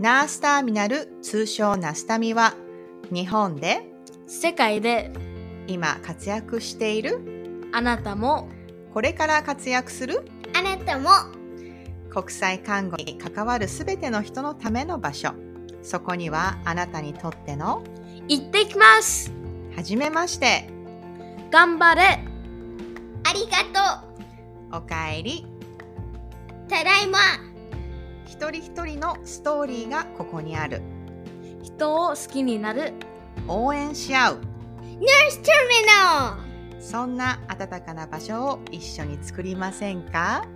[0.00, 2.54] ナースターミナル通称ナスタミは
[3.12, 3.82] 日本で
[4.26, 5.12] 世界で
[5.66, 7.68] 今活躍している？
[7.70, 8.48] あなたも
[8.94, 10.24] これから活躍する？
[10.58, 11.10] あなたも
[12.08, 15.34] 国際看護に関わるすべての人のための場所。
[15.82, 17.84] そこにはあなたにとっての
[18.26, 19.30] 行ってきます
[19.76, 20.66] はじめまして。
[21.50, 24.00] 頑張れありが
[24.72, 25.44] とおかえり。
[26.66, 27.18] うただいま
[28.40, 30.80] 一人一人のストーリーがここにある。
[31.62, 32.94] 人を好きになる。
[33.46, 34.40] 応援し合う。
[34.98, 36.36] Nurse Terminal
[36.80, 40.46] そんな温かな場所を一緒に作りませんか？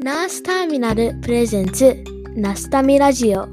[0.00, 2.02] ナースターミナルプレゼンツ
[2.34, 3.46] ナスタミラジオ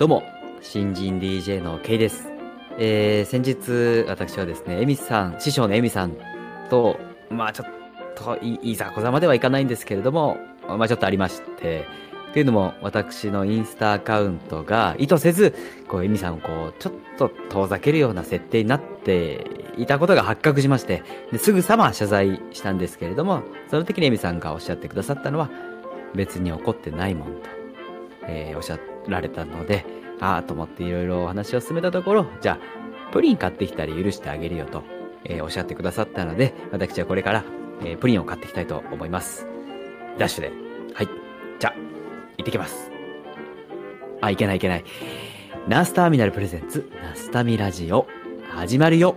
[0.00, 0.22] どうも、
[0.62, 2.32] 新人 DJ の K です。
[2.78, 6.16] えー、先日、私はですね、エミさん、師匠のエミさん
[6.70, 6.98] と、
[7.28, 7.68] まあちょっ
[8.14, 11.86] とい、いざこざまではいかないんですけれども、まあちょっとありまして、
[12.32, 15.54] というのも、私のインスタアカウントが意図せず、
[15.86, 19.44] こう、エミさんをこう、ちょっと遠ざけるような設定になって
[19.76, 25.50] いたことが発覚しまして、ですぐさま謝罪したんですけれども、その時にエミさんがおっしゃってくださったのは、
[26.14, 27.50] 別に怒ってないもんと。
[28.26, 29.84] えーおっしゃってられたので、
[30.20, 34.82] ああと思っていろいろお話を進めたところ、じゃあ、プリン買ってきたら許してあげるよと、
[35.24, 37.44] えーおっしゃってくださったので、私はこれから、
[37.82, 39.46] えープリンを買っていきたいと思います。
[40.18, 40.52] ダッシュで。
[40.94, 41.08] はい。
[41.58, 41.74] じゃあ、
[42.36, 42.90] 行ってきます。
[44.20, 44.84] あ、いけないいけない。
[45.68, 48.06] ナースターミナルプレゼンツ、ナスタミラジオ、
[48.50, 49.16] 始まるよ。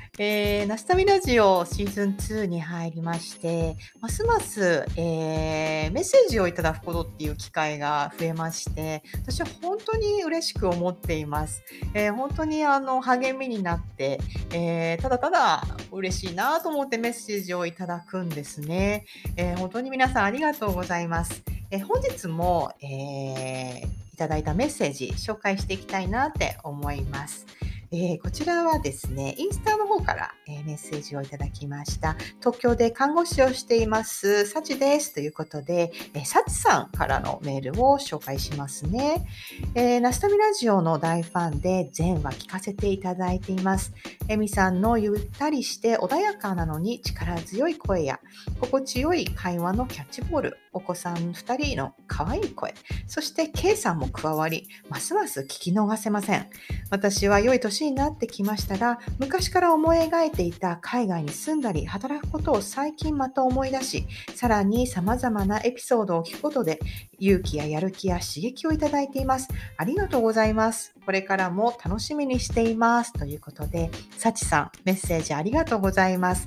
[0.23, 11.63] えー、ナスタミラジオシーズン2に入りまして、ますます、えーメッセージをいただくことっていう機会が増えまして、私は本当に嬉しく思っています。
[11.95, 14.19] えー本当にあの励みになって、
[14.53, 19.07] えーただただ嬉しいなと思ってメッセージをいただくんですね。
[19.37, 21.41] えー本当に皆さんありがとうございます。
[21.71, 27.47] えー本日も、えーいただいたメッセージ紹介していきたいなって思います。
[27.93, 32.15] えーこちらはですね、インスタの方から、えーメッセージをいただきました。
[32.39, 35.13] 東京で看護師をしています、サチです。
[35.13, 39.27] ということで、えーサチさんからのメールを紹介しますね。
[39.75, 43.91] えーナスタミラジオの大ファンで全話聞かせていただいています。
[44.29, 48.21] エミさんのゆったりして穏やかなのに力強い声や
[48.61, 52.73] 心地よい会話のキャッチボール、お子さん2人の可愛い声、
[53.07, 56.49] そして K さんも加わり、ますます聞き逃せません。
[56.89, 66.79] 私は良い年になってきましたが、昔から思い描いていた海外に住んだり働くことを最近また思い出し、さらに様々なエピソードを聞くことで、
[67.19, 69.49] 勇気ややる気や刺激をいただいています。
[69.77, 70.95] ありがとうございます。
[71.05, 73.13] これからも楽しみにしています。
[73.13, 76.45] ということで、サチさん、メッセージありがとうございます。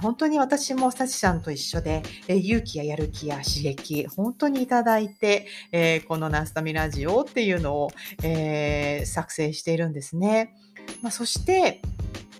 [0.00, 5.46] 本当に私もサチさんと一緒で、勇気ややる気や刺激、本当にいただいて、
[6.08, 7.90] このナスタミラジオっていうのを、
[9.04, 10.54] 作成しているんですね。
[11.02, 11.82] まあ、そして、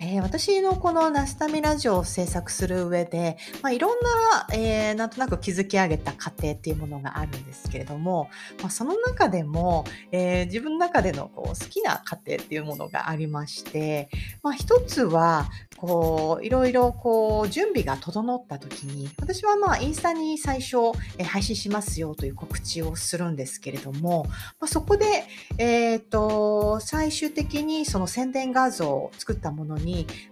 [0.01, 8.29] えー私のこのナスタミラジオを制作する上で、まあ、いろんな、えーなんとなく築き上げた過程っていうものがあるんですけれども、
[8.61, 14.09] まあ、その中でも、えー自分の中でのこう好きな過程っていうものがありまして、
[14.43, 20.77] まあ、一つはこういろいろこう準備が整った時に私はまあインスタに最初、
[21.19, 24.25] えー配信しますよという告知をするんですけれども、
[24.59, 25.25] まあ、そこで、
[25.59, 29.86] えー、と最終的にその宣伝画像を作ったものに、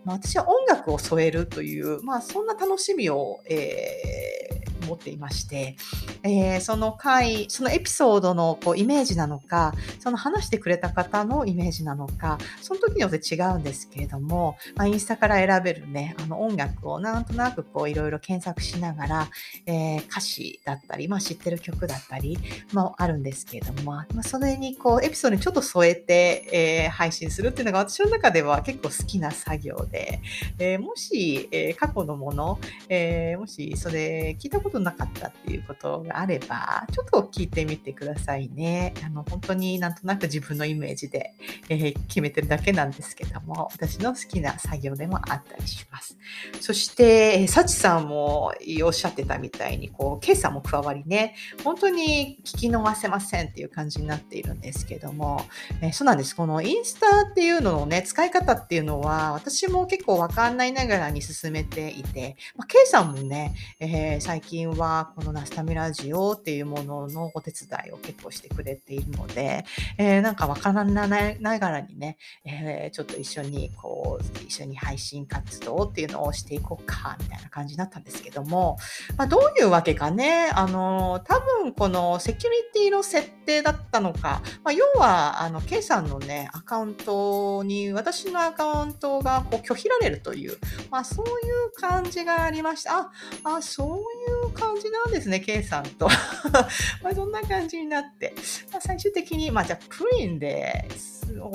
[0.04, 5.76] まあ、私は音楽を添えるという、まあ、そんな楽しみを、えー思っていまして、
[6.22, 19.28] えーその回、そのエピソードのこうイメージなのか、その話してくれた方のイメージなのか、その時によって違うんですけれども、まあ、インスタから選べるね、あの音楽をなんとなくこういろいろ検索しながら、
[19.66, 22.38] えー歌詞だったり、まあ知ってる曲だったり
[22.72, 30.20] もあるんですけれども、まあ、それにこうエピソードにちょっと添えて、えー配信するっていうのが私の中では結構好きな作業で、
[30.58, 32.58] えーもし、えー過去のもの、
[32.88, 38.94] えーもしそれ聞いたことなかったっていうことがあれば、ちょっと聞いてみてくださいね。
[39.04, 41.34] あの、本当になんとなく自分のイメージで、
[41.68, 46.16] えー決めてるだけなんですけども、私の好きな作業でもあったりします。
[46.60, 48.52] そして、サチさんも
[48.84, 51.34] おっしゃってたみたいに、こう、ケイさんも加わりね、
[51.64, 55.44] 本当に聞き逃せませんっていう感じになっているんですけども、
[55.80, 56.34] えーそうなんです。
[56.36, 69.64] このインスタっていうののね、使い方っていうのは、私も結構わかんないながらに進めていて、まあ、さんもね、えー最近はこのナスタミラジオっていうもののお手伝いを結構してくれているので、
[69.98, 78.76] えーなんかわからないながらにね、えーちょっと一緒にこう、一緒に配信活動っていうのをしていこうか、みたいな感じになったんですけども、
[79.16, 90.56] まあ、どういうわけかね、あの、多分このセキュリティの設定だったのか、まあ、要は、あの、K さんのね、アカウントに、私のアカウントがこう拒否られるという、
[90.90, 92.98] まあ、そういう感じがありました。
[92.98, 93.10] あ、
[93.44, 96.08] あ、そういう感じなんですね、K さんと。
[97.02, 98.34] まあ、そんな感じになって、
[98.72, 100.88] まあ、最終的に、まあ、じゃあ、プリンで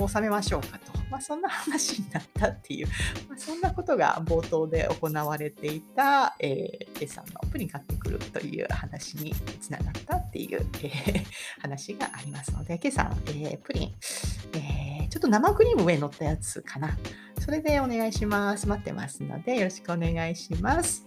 [0.08, 1.00] 収めましょうかと。
[1.10, 2.86] まあ、そんな話になったっていう、
[3.28, 11.24] まあ、そんなことが冒頭で行われていた、えー、K さんのプリン買ってくるという話につながったっていう、えー
[11.60, 13.94] 話がありますので、K さん、えープリン、
[14.54, 16.96] えーちょっと生クリーム上に乗ったやつかな。
[17.40, 18.68] それでお願いします。
[18.68, 21.06] 待ってますので、よろしくお願いします。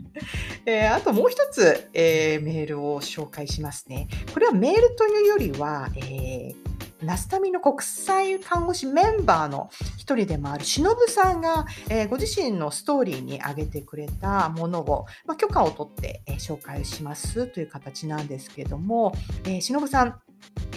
[0.66, 4.06] えーあともう一つ、えーメールを紹介しますね。
[4.34, 6.68] これはメールというよりは、えー
[7.00, 19.14] ナスタミの国際看護師メンバーの一人でもある忍さんが、えーご自身のストーリーに上げてくれたものを、まあ、許可を取って、えー紹介しますという形なんですけども、
[19.44, 20.20] えー、忍さん、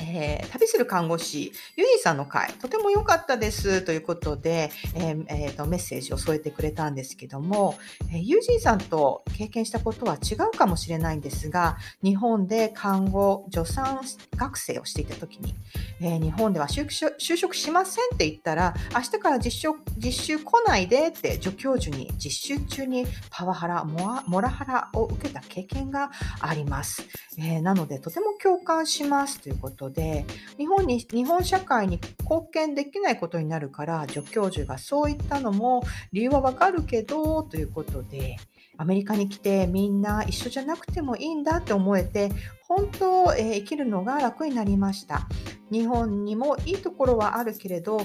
[0.04, 7.76] えー旅する看護師、ゆいさんの回、とても良かったですということで、えーえーとメッセージを添えてくれたんですけども、
[8.12, 14.02] えーユージンさんと経験したことは違うかもしれないんですが、日本で看護助産
[14.36, 15.56] 学生をしていた時に、
[16.02, 26.12] えー日本では就職就職しませんって言ったら、明日から実習実習来ないでって助教授に実習中にパワハラ、モアモラハラを受けた経験が
[26.42, 27.04] あります。
[27.38, 30.26] えーなので、とても共感しますということで、
[30.58, 38.38] 日本に、日本社会に貢献できないことになるから、助教授がそう言ったのも理由はわかるけど、ということで、
[38.78, 42.32] アメリカに来てみんな一緒じゃなくてもいいんだって思えて、
[42.68, 45.28] 本当、えー生きるのが楽になりました。
[45.72, 48.02] 日本にもいいところはあるけれど、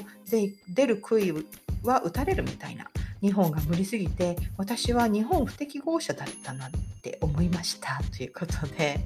[0.69, 1.33] 出る杭
[1.83, 2.91] は打たれるみたいな。
[3.23, 6.71] 日本が無理すぎて、私は日本不適合者だったなっ
[7.03, 8.01] て思いました。
[8.15, 9.01] ということで、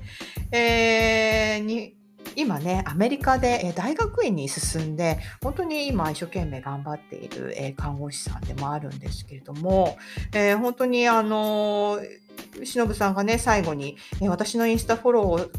[0.50, 1.99] えーに
[2.36, 9.98] 今ね、アメリカで大学院に進んで、本当に今一生懸命頑張っている看護師さんでもあるんですけれども、
[10.32, 15.50] えー本当にあのー、忍さんがね、最後に、私のインスタフォローを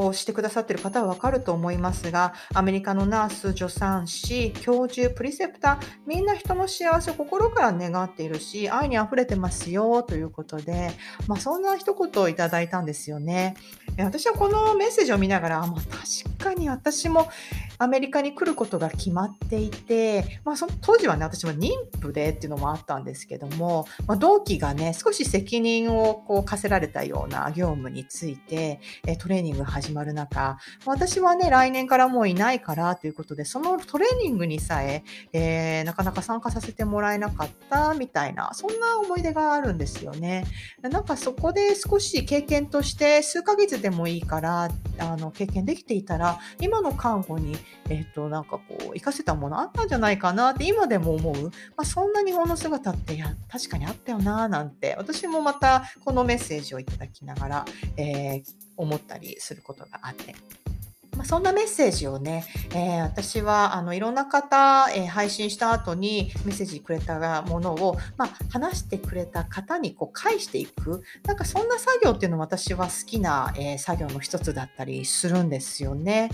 [0.00, 10.92] をしてくださっている方はわかると思いますが、アメリカのナース、助産師、教授、プリセプター、みんな人の幸せを心から願っているし、愛に溢れてますよということで、
[11.26, 13.56] まあ、そんな一言をいただいたんですよね。
[13.98, 17.28] 私はこのメッセージを見ながら、あまあ、確かに私も
[17.78, 40.44] アメリカに来ることが決まっていて、まあ、その当時はね、私も妊婦でっていうのもあったんですけども、まあ、同期がね、少し責任をこう課せられたような業務について、えトレーニングが始まる中、私はね、来年からもういないからということで、そのトレーニングにさええーなかなか参加させてもらえなかったみたいな、そんな思い出があるんですよね。
[40.82, 47.56] なんかそこで少し経験として数ヶ月でもいいから、あの、経験できていたら、今の看護に、
[47.88, 51.44] えっ、と、なんかこう、活かせたものあったんじゃないかなって今でも思う。
[51.44, 57.64] まあ、そんな日本の姿って、や、確かにあったよな、なんて、私もまたこのメッセージをいただきながら、
[57.96, 60.34] えー思ったりすることがあって。
[61.16, 62.44] まあ、そんなメッセージをね、
[62.74, 76.30] えー私はあのいろんな方、えー配信した後にメッセージくれたものを、まあ、話してくれた方にこう返していくなんかそんな作業っていうのも私は好きな、えー作業の一つだったりするんですよね。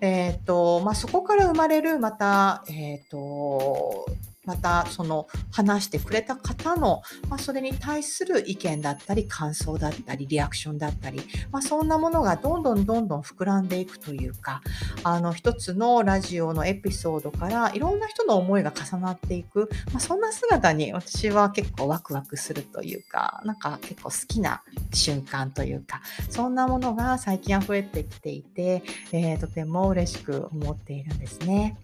[0.00, 4.06] えーとまあ、そこから生まれるまた、えーと
[4.44, 11.20] またその話してくれた方の、まあ、それに対する意見だったり感想だったりリアクションだったり、
[11.50, 14.62] まあ、そんなものがどんどんどんどん膨らんでいくというか
[15.04, 28.82] あの一つのラジオのエピソードからいろんな人の思いが重なっていく、まあ、そんな姿に私は結構ワクワクするというかなんか結構好きな瞬間というかそんなものが最近溢れてきていて、
[29.12, 31.76] えー、とても嬉しく思っているんですね。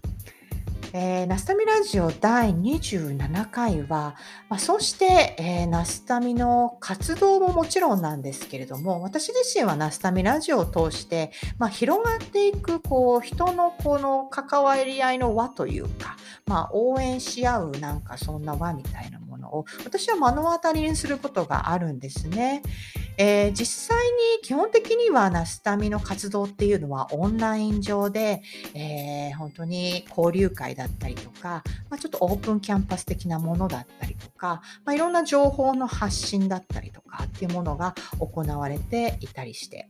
[0.91, 4.15] えー、ナスタミラジオ第27回は、
[4.49, 16.17] まあ、そして、えー、ナスタミの活動ももちろんなんですけれども、私自身はナスタミラジオを通して、まあ、広がっていく、こう、人のこの関わり合いの輪というか、
[16.47, 22.61] まあ、応援し合うなんかそんな輪みたいなものを、私は目の当たりにすることがあるんですね。
[23.17, 23.97] えー、実際
[24.37, 28.41] に基本的にはナスタミの活動っていうのはオンライン上で、
[28.73, 39.89] えー、本当に交流会だったりとか、まあ、ちょっとオープンキャンパス的なものだったりとか、まあ、いろんな情報の発信だったりとかっていうものが行われていたりして、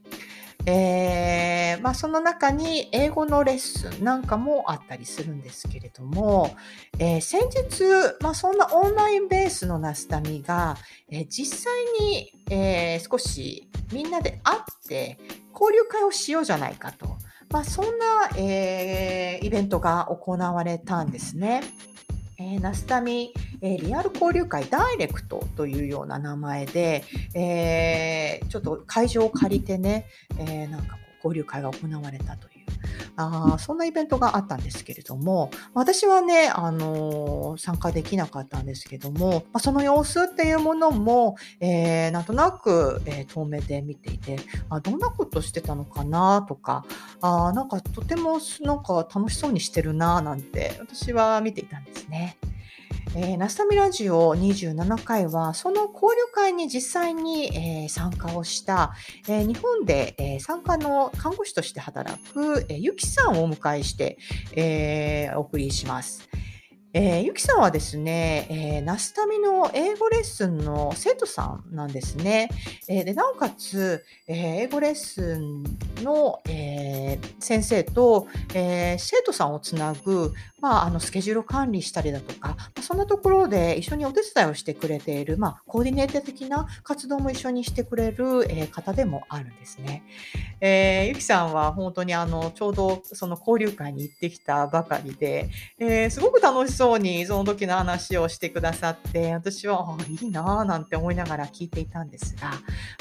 [0.66, 6.56] えー、まあ、その中に英語のレッスンなんかもあったりするんですけれども、
[7.00, 7.84] えー、先日、
[8.22, 10.78] まあ、そんなオンラインベースのナスタミが、
[11.10, 15.18] えー、実際に、え少しみんなで会って
[15.54, 17.18] 交流会をしようじゃないかと、
[17.52, 21.62] まあ、そんな、えイベントが行われたんですね。
[22.40, 27.04] えー、ナスタミ、えー、リアル交流会ダイレクトというような名前で、
[27.34, 30.06] えー、ちょっと会場を借りてね、
[30.38, 32.59] えなんか交流会が行われたという。
[33.16, 46.86] あそんなイベントがあったんですけれども、私はね、あのー、参加できなかったんですけども、まあ、その様子っていうものも、えー、なんとなく、えー、遠目で見ていて、あどんなことしてたのかなとか、
[47.22, 52.38] あなんかとてもなんか楽しそうにしてるななんて私は見ていたんですね。
[53.16, 58.94] えー、ナスタミラジオ27回は、その交流会に実際に、えー、参加をした、
[59.28, 64.20] えー、日本で、えー、参加の看護師として働く、えー、ゆきさんをお迎えして、
[64.56, 66.30] えー、お送りします。
[66.92, 72.50] えー、ゆきさんはですね、えー、ナスタミの英語レッスンの生徒さんなんですね。
[72.88, 75.64] えー、でなおかつ、えー、英語レッスン
[76.04, 90.04] の、えー、先生と、えー、生徒さんをつなぐ、まあ、あのスケジュール管理したりだとか、まあ、そんなところで一緒にお手伝いをしてくれている、まあ、コーディネーター的な活動も一緒にしてくれる、えー、方でもあるんですね。
[90.62, 102.50] えー、ゆきさんは本当にあのちょうどその交流会に行ってきたばかりで、えー、すごく楽しそうにその時の話をしてくださって、私は、あいいなぁなんて思いながら聞いていたんですが、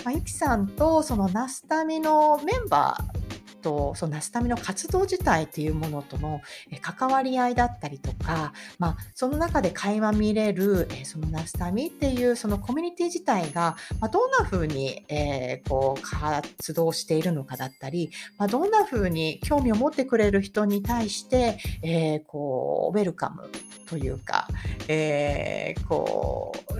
[0.04, 3.27] まあ、ゆきさんとそのナスタミのメンバー、
[3.60, 6.40] とそのナスタミの活動自体っていうものとの
[6.80, 13.76] 関わり合いだったりとか、まあ、その中で垣間見れるそのナスタミっていうそのコミュニティ自体が、
[14.12, 15.04] どんな風に、
[15.68, 18.10] 活動しているのかだったり、
[18.50, 23.50] どんな風に興味を持ってくれる人に対して、ウェルカム
[23.88, 24.48] というか、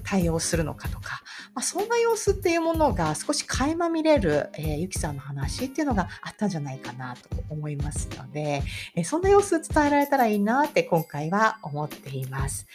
[0.04, 1.22] 対応するのかとか、
[1.62, 8.62] そんな様子っていうものが少し垣間見れる、えー、ゆきさんの話っていうのがあったんじゃないかなと思いますので、
[8.94, 12.66] えー、そんな様子伝えられたらいいなって今回は思っています。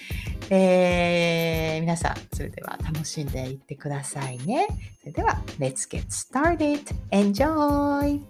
[0.49, 4.67] えー、皆さん、それでは楽しんでいってくださいね。
[5.01, 6.83] それでは、Let's get started!
[7.11, 8.21] Enjoy!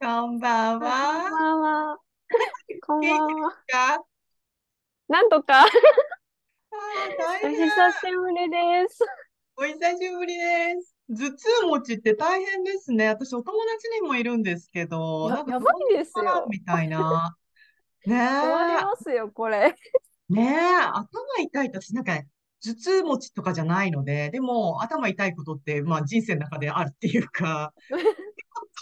[0.00, 1.28] こんばんは。
[1.28, 1.98] こんばんは。
[2.86, 4.04] こんばんは。
[5.08, 5.64] なんとか。
[7.44, 9.04] お久しぶりです。
[9.56, 10.96] お久しぶりです。
[11.08, 13.08] 頭痛持ちって大変ですね。
[13.08, 16.46] 私、お友達にもいるんですけど、や、やばいですよ。
[16.50, 17.36] みたいな。
[18.06, 18.18] ねえ。
[18.18, 19.74] ますよ、これ。
[20.28, 21.06] ねえ、頭
[21.40, 22.20] 痛いと私、なんか、
[22.64, 27.72] 頭痛持ちとかじゃないので、でも、頭痛いことって、まあ、人生の中であるっていうか、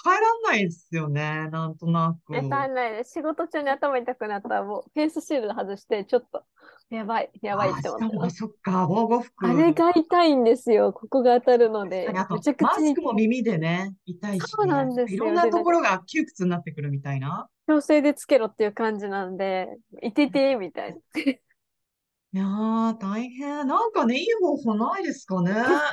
[0.02, 2.34] 帰らんないですよね、なんとなく。
[2.34, 3.12] 帰らないです。
[3.12, 6.44] 仕事中に頭痛くなったら、もうフェイスシールド外して、ちょっと、
[6.90, 8.36] やばい、やばいって思ってます。
[8.36, 9.46] そっか、防護服。
[9.46, 12.08] あれが痛いんですよ、ここが当たるので。
[12.14, 12.54] あと、マス
[12.94, 15.24] クも耳でね、痛いし、ね、そうなんですよ。
[15.24, 17.48] いろんなところが窮屈になってくるみたいな。
[17.66, 19.68] 強制でつけろっていう感じなんで、
[20.02, 20.98] いてて、みたいな。
[21.22, 23.66] いやー、大変。
[23.66, 25.52] なんかね、いい方法ないですかね。
[25.52, 25.86] なんか、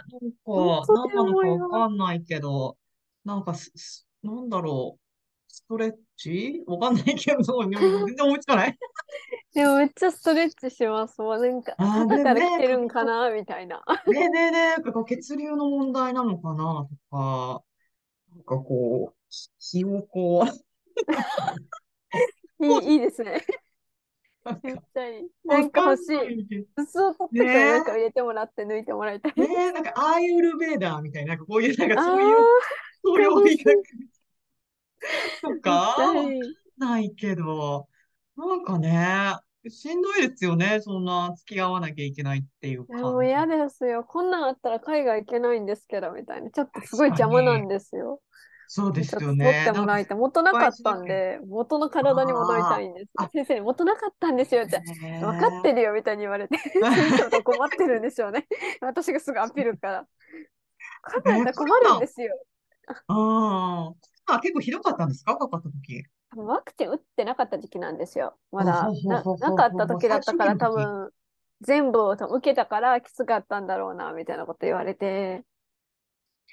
[0.45, 2.77] 何なのかわかんないけど、
[3.23, 5.00] なんかす、なんだろう。
[5.71, 6.63] ストレッチ？
[6.67, 8.77] わかんないけど、全然思いつかない？
[9.55, 11.21] でもめっちゃストレッチします。
[11.21, 13.81] もうなんか、あ肩から来てるんかな、みたいな。
[14.05, 16.57] ねえねえねえ、なんか血流の問題なのかな？
[16.59, 17.63] とか、
[18.35, 19.15] なんかこう、
[19.59, 20.45] 気をこ
[22.59, 22.65] う。
[22.65, 23.41] いい、いいですね。
[24.61, 25.29] めっちゃいい。
[25.45, 26.67] なんか欲しい。
[26.85, 29.33] 筒を取ってからなんか入れてもらって抜いてもらいたい。
[29.37, 32.35] ねえ、なんかアーユルベーダーみたいな、なんかこういう、なんかそういう、
[33.05, 33.83] そういう
[35.01, 35.55] 医学。
[35.55, 35.95] とか、
[36.77, 37.87] ないけど、
[38.35, 39.35] なんかね、
[39.69, 40.79] しんどいですよね。
[40.81, 43.03] そんな付き合わなきゃいけないっていう感じ。
[43.03, 44.03] もう嫌ですよ。
[44.03, 46.49] こんなんあったら海外行けないんですけど、みたいな。
[46.49, 48.21] ちょっとすごい邪魔なんですよ。
[48.73, 49.45] そうですよね。
[49.45, 50.17] 取ってもらいたい。
[50.17, 53.11] 元なかったんで、元の体に戻りたいんです。
[53.33, 54.81] 先生に元なかったんですよって。
[55.19, 58.47] 分かってるよみたいに言われて、 先生と困ってるんでしょうね。
[58.79, 60.07] 私がすぐアピールから。
[61.01, 62.33] かなり困るんですよ。
[63.07, 63.93] あ
[64.27, 65.37] あ、結構ひどかったんですか？
[65.37, 66.03] かかった時。
[66.35, 68.37] ワクチン打ってなかった時期なんですよ。
[68.51, 71.11] まだななかった時だったから多分
[71.61, 75.43] 全部を受けたからきつかったんだろうなみたいなこと言われて。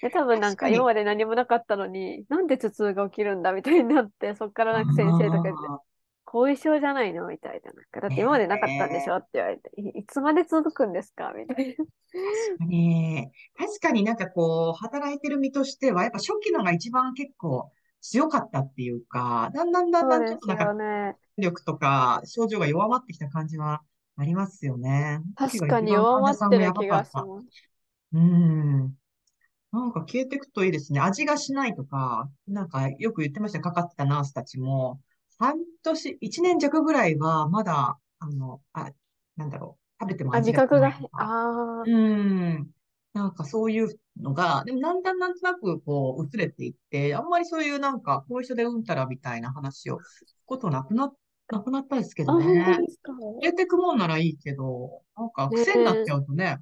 [0.01, 5.88] で、多分なんか今まで何もなかったのに、なんで頭痛が起きるんだみたいになって、そっからなんか先生とか言って、
[6.31, 7.27] 後遺症じゃないの？
[7.27, 7.73] みたいな。
[7.73, 9.17] なんかだって今までなかったんでしょ？
[9.17, 11.33] って言われて、いつまで続くんですか？
[11.35, 11.75] みたいな。
[12.11, 17.71] 確かに、確かになんかこう、働いてる身としては、やっぱ初期のが一番結構
[18.01, 23.81] 強かったっていうか、だんだんだんだんちょっとなんか、力とか症状が弱まってきた感じは
[24.17, 25.21] ありますよね。
[25.35, 27.27] 確かに弱まってる気がします。
[28.13, 28.95] うん。
[29.71, 31.01] なんか消えていくといいですね。
[31.01, 33.61] 味がしないとか、なんかよく言ってました。
[33.61, 35.01] かかってたナースたちも、
[35.39, 38.91] 半年、一年弱ぐらいはまだ、あの、あ、
[39.37, 41.25] なんだろう、食べても味がしないとか。
[41.25, 41.83] ああ。
[41.87, 42.71] うん。
[43.15, 43.89] なんかそういう
[44.21, 49.99] のが、でもだんだんなんとなくこう、薄れていって、あんまりそういうなんか、後遺症でうんたらみたいな話を、
[50.47, 51.13] ことなくな、
[51.51, 52.79] なくなったですけどね。
[53.41, 56.59] 入れてくもんならいいけど、なんか癖になっちゃうとね、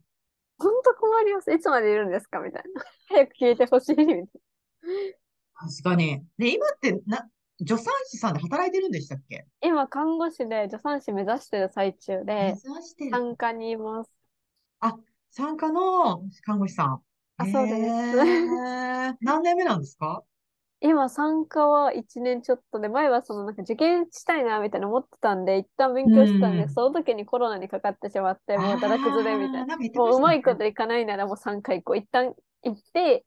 [0.58, 1.52] 本当困ります。
[1.52, 2.38] いつまでいるんですか？
[2.40, 2.82] みたいな。
[3.08, 4.26] 早く消えてほしいみたいな。
[5.54, 6.24] 確かに。
[6.38, 7.28] ね、今ってな、
[7.58, 9.46] 助産師さんで働いてるんでしたっけ？
[9.62, 12.54] 今、看護師で助産師目指してる最中で、
[13.10, 14.10] 産科にいます。
[14.80, 14.94] あ、
[15.30, 17.00] 産科の看護師さん。
[17.38, 18.16] あ、そうです。
[19.22, 20.22] 何年目なんですか？
[20.80, 29.76] 今、参加は1年ちょっとで、前はそのなんか受験したいなみたいな思ってたんで、一旦勉強してたんで、うん、その時にコロナにかかってしまって、もうだら崩れみたいな。
[29.76, 31.96] もううまいこといかないならもう3回行こう。
[31.96, 33.24] 一旦行って、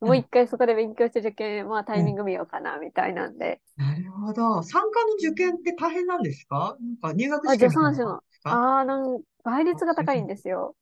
[0.00, 3.60] もう一回そこで勉強して受験、まあタイミング見ようかなみたいなんで。
[3.76, 4.62] なるほど。
[4.62, 6.76] 参加の受験って大変なんですか？
[6.80, 8.22] なんか入学試験あ、助産師の。
[8.44, 10.76] ああ、なん倍率が高いんですよ。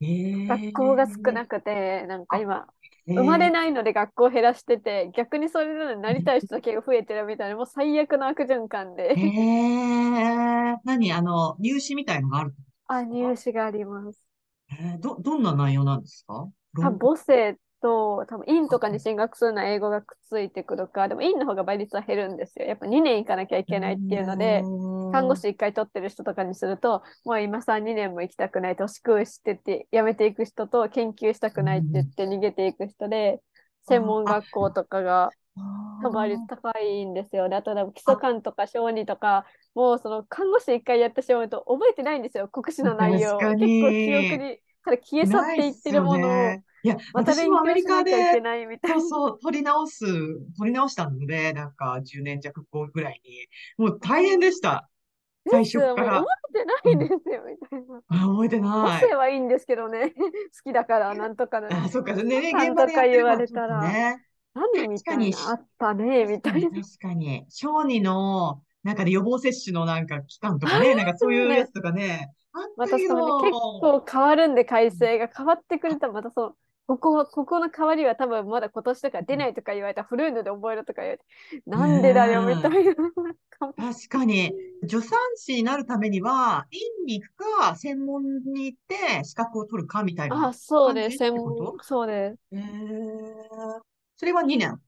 [0.00, 2.66] えー、学校が少なくて、なんか今、
[3.14, 9.14] 生まれないので学校を減らしてて、逆にそれなのになりたい人だけが増えてるみたいな、もう最悪の悪循環で。
[9.16, 11.12] えー、何？
[11.12, 12.54] あの、入試みたいのがある
[12.86, 14.22] あ、入試があります。
[14.70, 16.48] えー、ど、どんな内容なんですか？
[16.80, 22.66] 母性と、多分院とかに進学するのは英語がくっついてくるか、でも院の方が倍率は減るんですよ。
[22.66, 24.62] やっぱ2年行かなきゃいけないっていうので、
[25.10, 33.40] 看護師1回取ってる人とかにすると、もう今さ2年も行きたくない、年食うしてって辞めていく人と研究したくないって言って逃げていく人で、
[33.86, 35.30] 専門学校とかが
[36.12, 37.48] 倍率高いんですよ。
[37.48, 43.38] で、あと基礎官とか小児とか、もうその看護師1回やってしまうと覚えてないんですよ、国試の内容。
[43.58, 46.60] 結構記憶にから消え去っていってるものを。
[46.84, 48.40] いや、私もアメリカで、
[48.86, 50.06] そうそう、取り直す、
[50.56, 54.88] 取り直したので、なんか10年弱後ぐらいに、もう大変でした。
[55.50, 56.18] 最初から。
[56.18, 58.02] 覚えてないんですよ、みたいな。
[58.08, 59.00] あ、覚えてない。
[59.00, 60.10] 個性はいいんですけどね。
[60.14, 60.22] 好
[60.64, 63.82] きだから、なんとかあ、そっか、ね、ね、現場でや言われたら。
[63.82, 66.70] ね、何みたいなあったね、みたいな。
[66.70, 67.44] 確かに。
[67.48, 72.32] 小児の、なんかで予防接種のなんか期間とかね、なんかそういうやつとかね。
[72.76, 76.54] またそのね、結構変わるんで改正が変わってくるとまたその
[76.88, 81.24] ここは、ここの代わりは多分まだ今年とか出ないとか言われたら古いので覚えるとか言われて、
[81.66, 82.94] なんでだよみたいな。
[83.58, 84.54] 確かに、
[84.88, 92.38] 助産師になるためには、院に行くか、専門に行って資格を取るかみたいなあ、そうです、専門、そうです。
[92.52, 93.80] えー、
[94.16, 94.80] それは2年？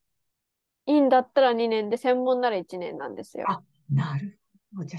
[0.86, 3.44] 院だったら2年で、専門なら1年なんですよ。
[3.46, 3.60] あ、
[3.92, 4.40] なる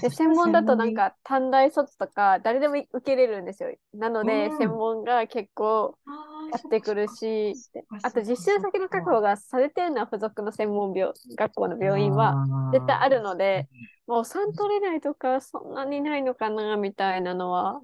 [0.00, 3.74] で専門だとなんか短大卒とか誰でも受けれるんですよ。
[3.94, 6.14] なので、専門が結構や
[6.56, 7.54] ってくるし、
[8.02, 12.36] あと実習先の確保がされてるのは付属の専門病学校の病院は
[12.72, 13.68] 絶対あるので、
[14.06, 17.80] もう3取れないとかそんなにないのかなみたいなのは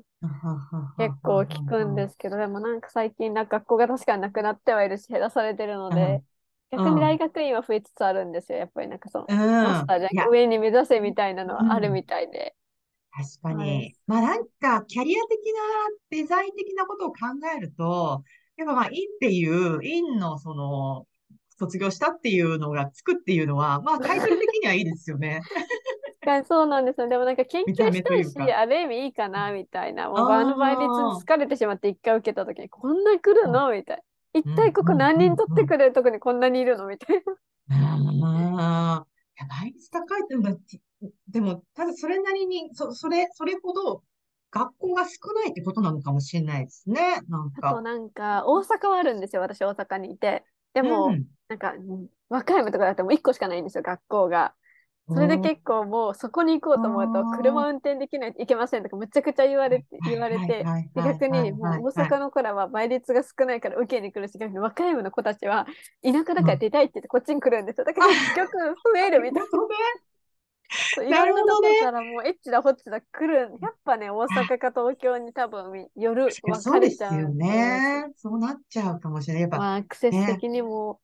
[0.99, 6.23] 結構聞くんですけど、でもなんか最近なんか学校が確かになくなってはいるし減らされてるので、
[6.71, 8.59] 逆に大学院は増えつつあるんですよ。
[8.59, 12.55] やっぱりなんかその、うん、マスターじゃ上に目指せみたいなのはあるみたいで。
[13.43, 13.95] 確かに。
[14.07, 15.61] まあなんか、キャリア的な、
[16.11, 17.17] デザイン的なことを考
[17.57, 18.23] えると、
[18.59, 21.07] やっぱまあ、院っていう、院のその、
[21.59, 25.41] 卒業したっていうのがつくっていうのは、まあタイトル的にはいいですよね。
[26.47, 27.09] そうなんですよ。
[27.09, 28.53] でもなんか研究したいし。
[28.53, 30.09] ある意味いいかなみたいな。
[30.09, 33.73] もうああの倍率疲れてしまって一回受けたときに、こんな来るの？
[33.73, 34.03] みたいな。
[34.41, 35.65] 一うん体ここうん何人取って。
[35.65, 36.87] くれるとこにこんなにいるの？
[36.87, 37.23] みたい
[37.71, 37.95] な。
[37.95, 39.07] ああ、
[39.41, 40.81] いや倍率高いって
[41.29, 44.03] でも、ただそれなりに、そ、それ、それほど
[44.51, 47.21] 学校が少ないってことなのかもしれないですね。
[47.29, 47.83] なんあとか。
[47.83, 49.43] なんか、大阪はあるんですよ。
[49.43, 50.45] 私、大阪にいて。
[50.75, 51.29] でうも、ん。
[51.49, 54.55] なんか、うん和歌山とかだってもう1個しかないんですよ、学校が。
[55.15, 60.71] それで結構もうそこに行こうと思うと、車あ運転できないといけませんとか、むちゃくちゃ言わあ、れて、はい言われて、
[61.03, 61.93] 逆にはいもう大。
[61.93, 65.67] 阪の子らは倍率が少ないから受けに来るし、逆に和歌山の子たちは
[66.03, 66.47] 田舎だうん。
[66.47, 67.85] から出たいって言ってこっちに来るんですよ。
[67.87, 68.59] だから結局
[68.95, 69.49] 増えるみたいな。
[70.95, 71.75] そういなるろんなとこほどね。
[71.77, 73.59] からもうエッチだホッチだ来る。
[73.61, 77.37] やっぱね、大阪か東京に多分夜確かに分そうですよかれちゃうん
[77.71, 77.95] です。
[78.05, 78.13] ね。
[78.17, 79.43] そうなっちゃうかもしれない。
[79.43, 80.25] やっぱまあ、アクセスね。
[80.25, 81.01] 的にも。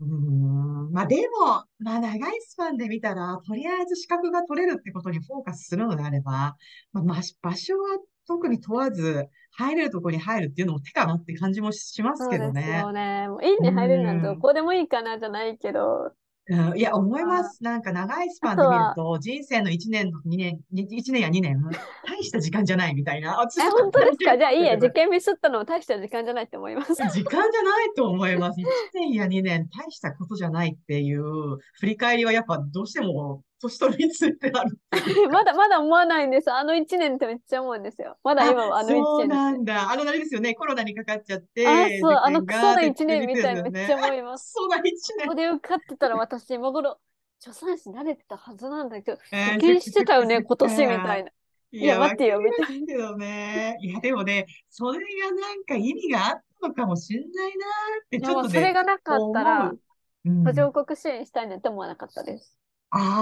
[0.00, 0.92] うーん。
[0.92, 6.56] まあでも、まあ長いスパンで見たら、とりあえず資格が取れるってことにフォーカスするのであれば、
[6.92, 12.88] まあ、ま場所は特に問わず、入れるところに入るっていうのも手かなって感じもしますそうですけどね。
[12.88, 13.28] よね。
[13.28, 14.38] もういいうに入れるなんてどん。
[14.38, 16.14] こでもいいかなじゃないけど、
[16.50, 17.62] うん、いや、思いまあす。
[17.62, 21.62] なんか長いスあパンで見ると人生の1年と2年、1年や2年、
[22.06, 23.32] 大した時間じゃないみたいな。
[23.58, 24.38] え、本当ですか？
[24.38, 26.94] じゃあいいや、受験ミスったのも大した時間じゃないって思います。
[26.94, 28.60] 時間じゃないと思います。
[28.60, 34.78] 1年や2年、大したことじゃないっていう振り返りはやっぱどうしても年取りについてある
[35.32, 35.44] まか。
[35.44, 36.50] だまだ思わないんです。
[36.52, 38.18] あの1年ってめっちゃ思うんですよ。
[38.22, 39.44] まだあ、今はあの1そう年ですね。
[39.44, 39.90] なんだ。
[39.90, 40.54] あの、あれですよね。
[40.54, 43.96] コロナにかかっちゃっあ、て、そう、受あのクソな験がって1年みたいにめっちゃ。
[43.96, 44.54] 思います。
[44.54, 45.30] そうだ、1こ年。
[45.30, 47.00] こで受かってたら私、今頃、
[47.40, 51.02] 助産師慣れてたはずなんだけど、えー、受験してたよね、 今年み。
[51.02, 51.32] たいな。
[51.70, 52.68] いいや、や、待ってよ、みたいな。
[52.68, 53.78] ますけどね。
[53.82, 57.66] いや、でもね、それがなんか意味があったのかもしれないな
[58.04, 59.78] って、ちょっとね、がなかった思ら、
[60.24, 60.30] う。
[60.30, 60.44] うん。
[60.44, 62.57] 途上国支援したいなんて思わなかったです。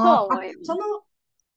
[0.02, 0.60] とはああ、あ、思います。
[0.62, 0.80] その、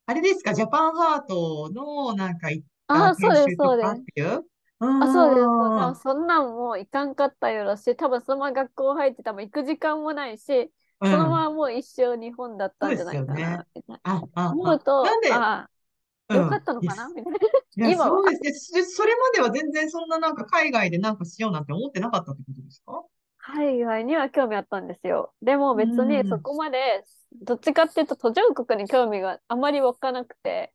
[0.06, 3.90] あれですか、ジャパンハートのなんか行ったあ、そうです、研修とそうです。
[3.90, 4.44] かっていう？
[4.80, 5.52] うあ、そうです。
[5.58, 5.94] そうでーん。
[5.94, 11.30] もそんなんもいかんかったよろし、多分そのまま学校入って多分行く時間もないし、うそのん。
[11.30, 13.66] ままもう一生日本だったんじゃないかな、ね。
[13.74, 14.56] みたいあ、あ、な。
[14.56, 15.08] 思うあ。
[15.08, 15.70] なと、んで、ああ、
[16.28, 16.38] うん。
[16.38, 17.08] よかったのいや、かな？
[17.10, 17.38] みたいな。
[17.76, 18.22] いや、今は。
[18.22, 18.84] そうですね。
[18.84, 23.04] そそれまでは全然そんななんか海外でなんかしようなんて思ってなかったってことですか？
[23.42, 25.34] 海外には興味あったんですよ。
[25.42, 26.40] でもう別にそん。
[26.40, 30.74] こまで、どっちかっていうと途上国に興味があまり湧かなくて、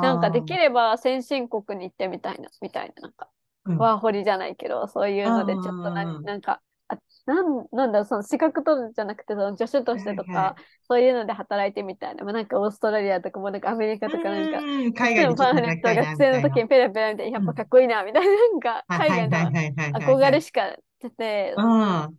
[0.00, 3.30] なんかできあれば先進国に行ってみたいな、みたいな、なんか、
[3.64, 3.84] あ、うん。
[3.84, 10.56] ワーホリじゃないけど、そういうのでちょっと何、あなんか、あ、なん、なんだろう、その資格取るんじゃなくて、その助手とあ、してとはいはか、
[10.88, 12.24] そういうので働いてみたいな。
[12.24, 14.10] まあ、なんかオーストラリアとかもなんかアメリカい。
[14.10, 16.40] とかなんか、ん、海外のパンフレッでちょっと働きト学生の。
[16.42, 17.64] 時にペラペラみたいな、やっぱかうん。
[17.64, 19.52] っこいいな、みたいな、なんか海外の。
[19.92, 21.64] 憧れしか出て、うん。
[21.64, 22.10] な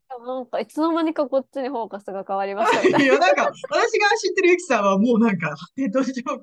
[0.42, 6.42] んかいつの間にかこっちにフォーカスが変わりましたみたいいや、なんか、私が知ってるゆきさんはもうなんか、発展途上国、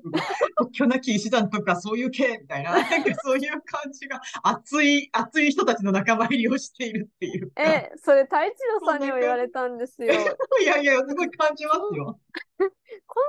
[0.55, 7.63] 国境なき医師団とかそういう系みたいな、なんかそういう感じが、熱い、熱い人たちの仲間入りをしているっていうな。
[7.63, 10.13] か、え、それ太一郎そさんにも言われたんですよ。
[10.59, 10.63] じ。
[10.63, 12.19] いやいや、すごい感じますよ。
[12.59, 13.23] 今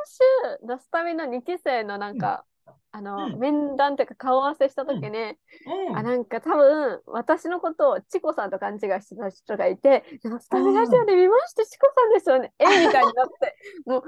[0.60, 2.44] 週、ラスタミの2期生のなん、か、
[2.90, 5.36] あの、うん、面談というか顔合わせしたうん、時に、
[5.92, 6.02] あ、うん。
[6.02, 12.52] なんか多分、私のことをチコさんと勘違いしてた人がいて、ラスあタミラジオあ、で見ました、チコさんですよね。
[12.58, 14.04] えみたいになって、 もう、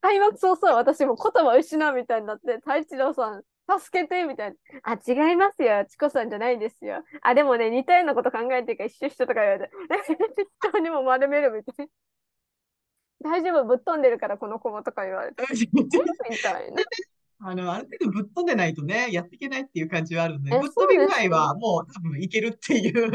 [0.00, 3.42] 開幕早々私も言葉失うみたいになって、太一郎さん、
[3.80, 4.56] 助けてみたいな。
[4.84, 5.84] あ、違いますよ。
[5.86, 7.02] チコさんじゃないですよ。
[7.22, 9.70] あ、でもね、似たようなこと考えてるから一緒一緒とか言われて、
[10.36, 11.86] 適当にも丸めるみたい
[13.22, 13.30] な。
[13.30, 15.42] 大丈夫、ぶっ飛んでるから、この子もとか言われて。
[15.42, 15.46] え
[16.30, 16.82] みたいな。
[17.46, 21.28] あの、ある程度ぶっ飛んでないとね、やっていけないっていう感じはあるんで、え、ぶっそ飛び具合。
[21.28, 23.12] はもう多分いけるっていう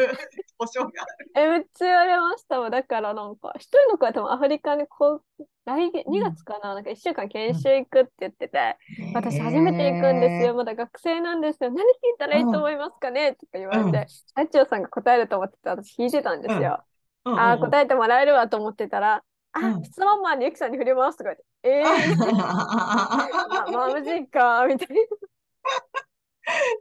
[0.58, 1.32] 保証がある。
[1.36, 2.70] え、めっちゃ言われましたわ。
[2.70, 6.74] だからなんか、一人の子は多分アフリカにこう、来月、2うん、月かな？
[6.74, 7.70] なんか1週間研うん。
[7.70, 8.78] 修行くって言ってて、
[9.14, 10.54] 私初めて行くんですよ。
[10.54, 11.70] えまだ学生なんですよ。
[11.72, 13.36] 何聞いたらいいとー、思いますかね？
[13.36, 16.84] とか言わうん、れて、あちおさんが答えると思ってて、私聞いてたんでうん、すよ。
[17.26, 19.24] うん、うん、ああ、うん、答えてもらえるわと思ってたら、
[19.56, 19.84] うあ、ん。
[19.84, 23.28] 質問マンにゆきさんに振り回すとか言って、えー みたいな。
[23.72, 25.04] ま、マジかみたいな。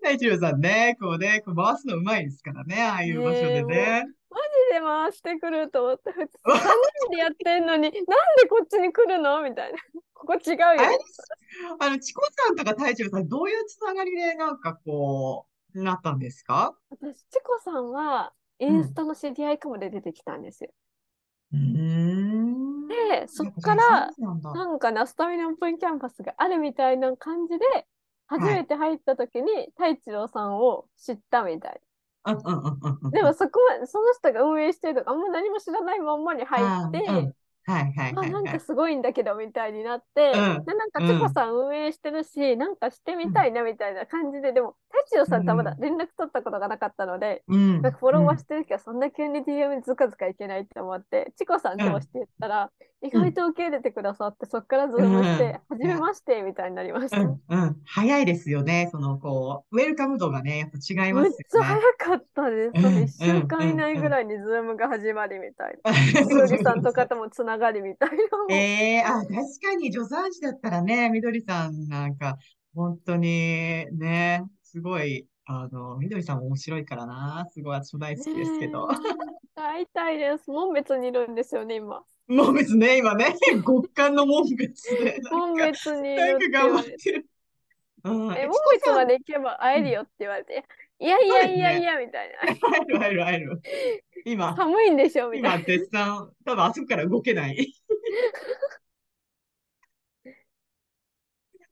[0.02, 4.04] 大地郎さんね、こうね、こう回すのうまいですからね、ああいう場所でね。
[4.30, 6.58] マジで回してくると思って、普通 3
[7.06, 8.04] 人でやってんのに、なんで
[8.48, 9.42] こっちに来るの？
[9.42, 9.78] みたいな。
[10.14, 10.66] ここ違うよ。
[11.80, 16.74] あの、チコさんとか大地郎さん、どういうつながりでなんかこう、なったんですか？
[16.90, 18.76] 私、チコさんは、イうん。
[18.80, 20.70] ンスタの知り合いかもで出てきたんですよ。
[20.70, 20.78] うーん。
[22.88, 24.14] で、そっから、
[24.52, 27.64] なんかナスタミナオープンキャンパスがあるみたいな感じで、
[28.26, 28.60] 初はい。
[28.60, 31.80] めて入った時に太一郎さんを知ったみたい。
[33.10, 37.30] でもそこまで、その人が運営してるとか、あんま何も知らないまんまに入って、
[37.68, 38.44] はいはいあ、はいはい。
[38.44, 47.82] なんかすごいんだけど、みたいになって、うんで、なんか、うんチコさん運営してるし、なんかしてみたいな、みたいな感じで、でも、太一郎さんとはまだ連絡取ったことがなかったので、うん。
[47.82, 57.20] なんかフォローはうんしてるけど、そんな急に DM にずかずかいけないって思って、チコさん通して言ったら、意外と受け入れてくださって、そっからズームして、うんはじめまして、みたいになりました。
[57.20, 57.76] うんうん。
[57.84, 58.88] 早いですよね。
[58.90, 61.44] その、こう、ウェルカム度がね、やっぱ違いまめっすよね。
[61.50, 62.72] ちゃ早かったです。
[62.74, 65.92] うん1週間以内ぐらいにズームが始まりみたいな。
[66.62, 68.54] さんとかともつながりみたいな。
[68.54, 72.36] ええあ、確かに助産師だったらね、みどりさんなんか、
[72.74, 78.88] 本当にね、すごい、あの、みどりさん面白いからな、すごい私も大好きですけど。
[78.88, 78.98] ね
[79.56, 80.50] え会いたいです。
[80.50, 82.02] 門別にいるんですよね、今。
[82.28, 83.34] もう別ね、今ね、
[83.66, 87.24] 極寒の門別で、門か、別にいるって言われて。
[88.04, 90.64] うん、え、え、門チコさん、別まで行けば会えるよって言われて、
[91.00, 92.54] いやいやいやいや、みたいな。
[92.54, 93.62] 入る入る入る。
[94.24, 97.72] 今、寒いんでしょみたい今、絶賛、多分あそこから動けない。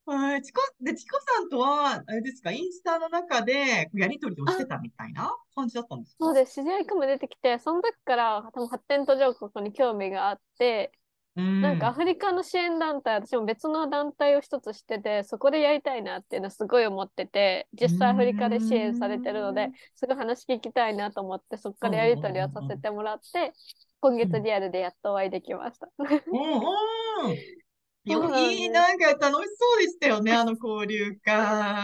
[0.07, 6.27] はい、チコ、で、チコさんとは、あれですか、インスタの中で、やりとりをしてたみたいな感じだったんですか？
[6.27, 6.55] そうです。
[6.55, 11.06] 知り合いくも出てきて、その時から多分発展途上国に興味があって、うん。
[11.37, 23.53] なんかアフリカの支援団体、私も別の団体を一つしてて、そこでやりたいなっていうのすごい思ってて、実際アフリカで支援されてるので、すごい話聞きたいなと思って、そこからやり取りをさせてもらって、
[24.01, 25.89] 今月リアルでやっとお会いできました。
[25.99, 27.37] うんうん。
[28.07, 31.37] いいい、なんか楽しそうでしたよね、 あの交流会。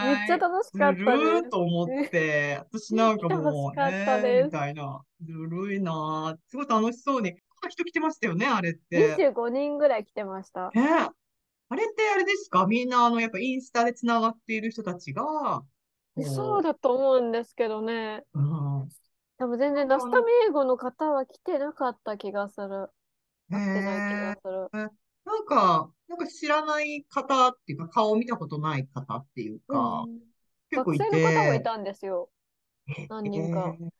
[0.07, 5.03] めっちゃ楽しかったずると思って、 私なんかもう、楽しかったねですみたいな。
[5.21, 7.35] ずるいなすごい楽しそうに。
[7.68, 8.98] 人来てましたよね、あれって。
[8.98, 10.70] 25人ぐらい来てました。
[10.75, 10.83] ね
[11.68, 12.66] あれってあれですか？
[12.66, 18.25] みんな、あの、やっぱインスタでつながっている人たちが、こそうだと思うんですけどね。
[18.35, 18.88] うん。
[19.38, 22.88] 多分全然ナスタミ英語の方は来てなかった気がする。
[23.46, 24.90] ってない気えがする。
[25.25, 30.20] なんか、なんか知らない方っていうか、顔見たことない方っていうか、うん
[30.70, 32.31] 結構い学生の方もいて、たんですよ。
[33.09, 33.77] 何人か。
[33.79, 33.90] えー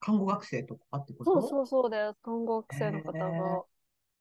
[0.00, 2.16] 看護学生とかってこそうとそうそうです。
[2.22, 3.62] 看護学生の方へが。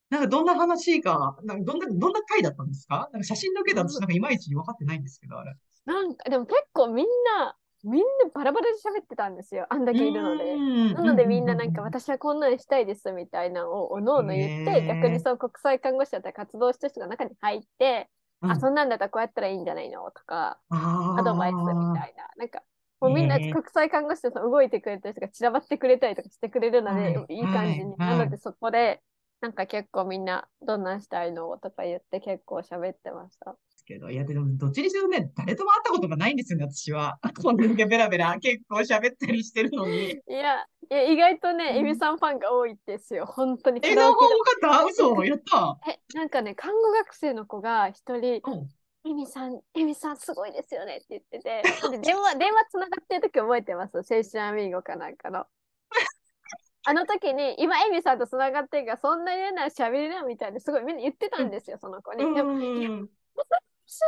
[0.09, 3.09] なんかどんな話が、なんかどんな、どんな回だったんですか？
[3.13, 5.55] なんか写真だけだと私なんかいまいち分かってないんですけど、あれ。
[5.85, 9.67] なんか、でも結構みんな、みんなバラバラで喋ってたんですよ。
[9.69, 10.57] あんだけいるので。
[10.95, 18.09] なのでみんななんか私はこんなんしたいですみたいなのをおのおの言って、逆にそう国際看護師だったり活動してる人が中に入って、
[18.41, 20.03] うんあ、そんなんだったらこうやったらいいんじゃないの？
[20.11, 22.27] とか、あアドバイスみたいな。
[22.37, 22.63] なんか、
[23.01, 27.85] もうみんな国際看護師でその動いてくれたりとか散らばってくれたりとかしてくれるので、はいいい感じに。
[27.85, 29.01] はいなはいのでそこで、
[29.41, 33.55] なんか結構みんなどんなんしたいのとか言って結構喋ってました。
[33.89, 37.17] けど、いや、でも、どっちにしろね、誰とも会ったことがないんですよね、私は。
[37.41, 40.11] こんだけベラベラ結構喋ったりしてるのに。
[40.11, 43.25] いや、いや意外とね、うんエビさんファンが多いですよ。
[43.25, 43.79] 本当に。
[43.83, 44.85] え、カラオケ何本多かった？
[44.85, 48.69] 嘘やったえ、なんかね、看護学生の子が一人、うん。
[49.05, 53.97] エミさん、エミさんすごいですよねって言ってて、 で電話、電話つながってる時覚えてます？
[53.97, 55.45] 青春アミーゴかなんかの。
[56.85, 62.33] あの時に、今エミさんとつながってるから、そんなに言うなら喋りなみたいな、すごいみんな言ってたんですよ、その子に。
[62.33, 63.09] でも、うん。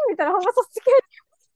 [0.09, 0.97] みたいな、ほんまそっち系で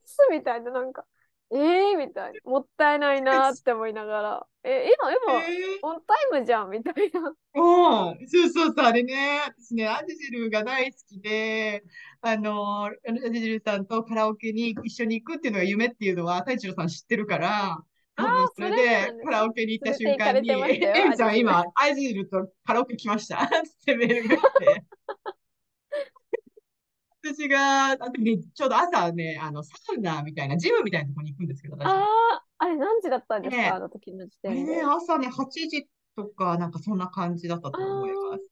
[0.04, 1.04] すみたいな、なんか、
[1.52, 5.78] えーみたいな、もったいないなって思いながら、え、今、今、えー。
[5.82, 7.20] オンタイムじゃんみたいな。
[7.54, 11.84] うん、そうそうそう、あれね、私ね、アジジルが大好きで、
[12.20, 12.90] あの、ア
[13.32, 17.78] ジジルさんとカラオケに一緒に行くっていうのが夢っていうのは、太一郎さん知ってるから、
[18.16, 23.44] 多分それでカラオケに行った瞬間に、エミちゃん今、アジジルとカラオケ来ました？
[23.44, 23.48] っ
[23.84, 24.84] てメールが来て。
[27.34, 31.86] 私が、あの時ね、ちょうど朝ね、あの、サウナみたいな、ジムみたいなとこに行くんですけど、私。
[31.86, 34.82] ああ、あれ何時だったんですねか、あの時の時あれ点でね、。
[34.82, 38.44] 朝ね、8時とか、なんかそんな感じだったと思います。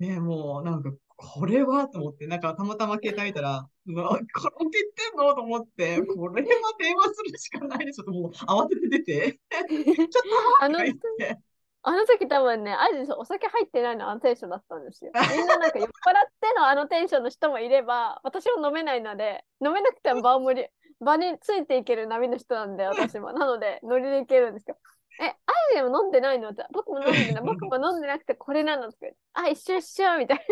[0.00, 5.34] ね、もう、なんか、これはと思って、なんかたまたま携帯見たら、うわ、カラオケ行ってんの？
[5.34, 11.38] と思って、これは電話するしかないでしょと、もう慌てて出て、 ちょっとあのとか言って、
[11.82, 15.12] あの時多分ね、アジお酒入ってないのあのテンションだったんですよ。
[15.36, 15.92] みんななんか酔っ払っ
[16.40, 20.68] てのあのテンションの人もいれば、私は飲めないので、飲めなくても場を盛り、
[21.00, 23.32] 場についていける波の人なんで、私も。
[23.32, 24.78] なので、ノリでいけるんですけど、
[25.20, 25.34] え、ア
[25.74, 30.46] ジも飲んでないの僕も飲んでない、 僕も飲んでなくてこれなのって言って、あ、一緒一緒みたい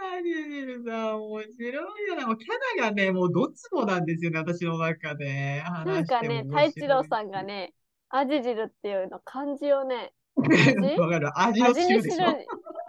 [0.00, 2.26] あリュルさん、面白いよな。
[2.26, 5.62] もうキャラがね、もうどっちもなんですよね、私の中で。
[5.62, 5.84] な。
[5.84, 7.74] なんかね、太一郎さんがね、
[8.08, 10.12] アジ汁っていうの漢字をね、
[11.00, 11.38] わかる。
[11.38, 12.26] 味の味の汁でしょ？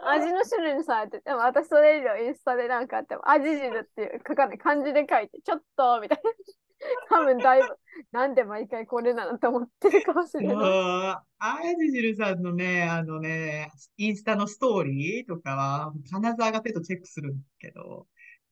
[0.07, 6.31] 味の汁にされてて、でも私それ以上インスタでなんかあっても、味汁っていう書かない、漢字で書いて、ちょっとみたいな。
[7.09, 7.67] 多分だいぶ、
[8.11, 10.55] なんで毎回これなのと思ってるかもしれない。
[10.55, 18.07] ああじじるさんのね、あのね、インスタのストーリーとかは、必ず上がってるとチェックするんですけど、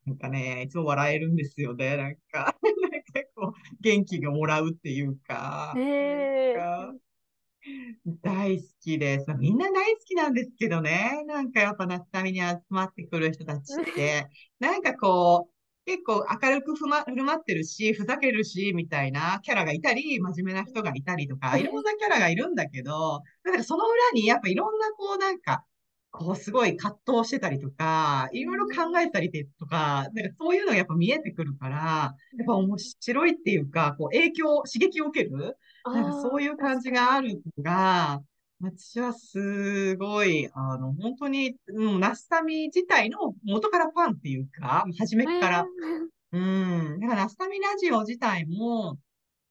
[0.05, 2.55] なんかね、いつも笑えるんですよね、なんか。
[2.63, 6.99] なんかこう、元気がもらうっていうか、えなんか
[8.21, 9.33] 大好きです。
[9.37, 11.23] みんな大好きなんですけどね。
[11.27, 14.27] なんかやっぱ夏旅に集まってくる人たちって、
[14.59, 15.53] なんかこう、
[15.85, 25.63] 結構明るくふま、振る舞ってるし、ふざけるし、みたいなキャラがいたり、真面目な人がいたりとか、 いろんなキャラがいるんだけど、なんかその裏にやっぱいろんなこうなんか、
[26.11, 38.21] こうすごい葛藤してたりとか、いろいろ考えたりとか、なんかそういうのがやっぱ見えてくるから、やっぱ面白いっていうか、こう影響、刺激を受けるなんかそういう感じがあるのが、
[38.59, 45.65] 私はすごい、あの、本当に、うん、ナスタミ自体の元からファンっていうか、初めから。
[46.31, 46.99] うん。
[46.99, 48.97] だからナスタミラジオ自体も、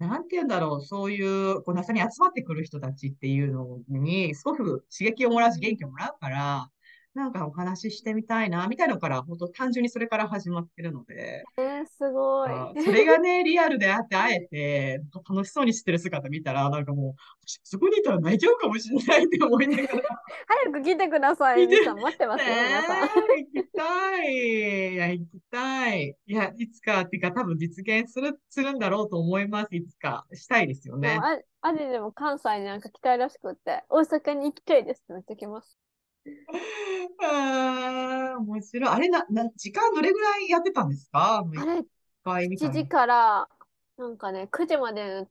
[0.01, 6.71] なんて言うんだろう、そういう、こう、中に集まってくる人たちっていうのに、すごく刺激をもらうし、元気をもらうから、
[7.17, 12.51] なんかお話ししてみたいな、みたいなのから、本当単純にそれから始まってるので、えー、すごい。
[12.51, 19.89] あそれがね、リアルであって、あえて、楽しそうにしてる姿見たら、なんかもう、私そこにいたら泣いちゃうかもしれないって思いながら。
[20.47, 22.01] 早く来てください、来てみさん。
[22.01, 23.09] 待ってますよ、皆さん。
[23.09, 24.93] 行きたい。
[24.93, 26.17] いや、行きたい。
[26.27, 29.75] いや、いつか、っていうか多分実現する、するんだろうと思います。
[29.75, 30.27] いつか。
[30.35, 31.19] したいですよね
[31.63, 35.79] アジでも関西になんか来たいらしくって、大阪に行きたいですってめっちゃ来ます。
[37.23, 38.91] ああ、面白い。
[38.91, 41.45] あれな、な、時間どれぐらいやってたんですか？
[41.55, 41.87] あれ、7
[42.25, 42.75] 回みたいな。
[42.75, 43.49] 時から、
[43.97, 45.27] なんかね、9時まで、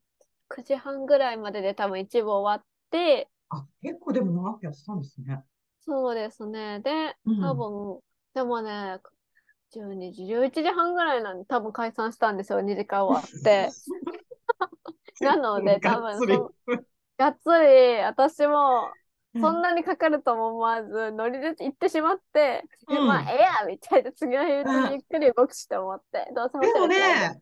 [0.48, 5.44] 9時半ぐらいまでで多分一部終わって、あ、結構でも長くやってたんですね。
[5.82, 6.80] そうですね。
[6.82, 8.02] で、うん多分、
[8.34, 9.00] でもね、
[9.72, 13.76] 12時、11時半ぐらいなんで多分解散したんですよ、2時間終わって。
[15.20, 16.34] なので、多がっつり。
[16.36, 16.54] 分そ、
[17.18, 19.05] がっつり、私も、うん
[19.39, 23.08] そんなにかかるとも思わず、ノリで行ってしまって、でうん。
[23.08, 24.63] まあ、ええやみたいな、次の日ゆっ
[25.10, 26.80] くり動くしと思って、どうせで。
[26.80, 27.41] もね、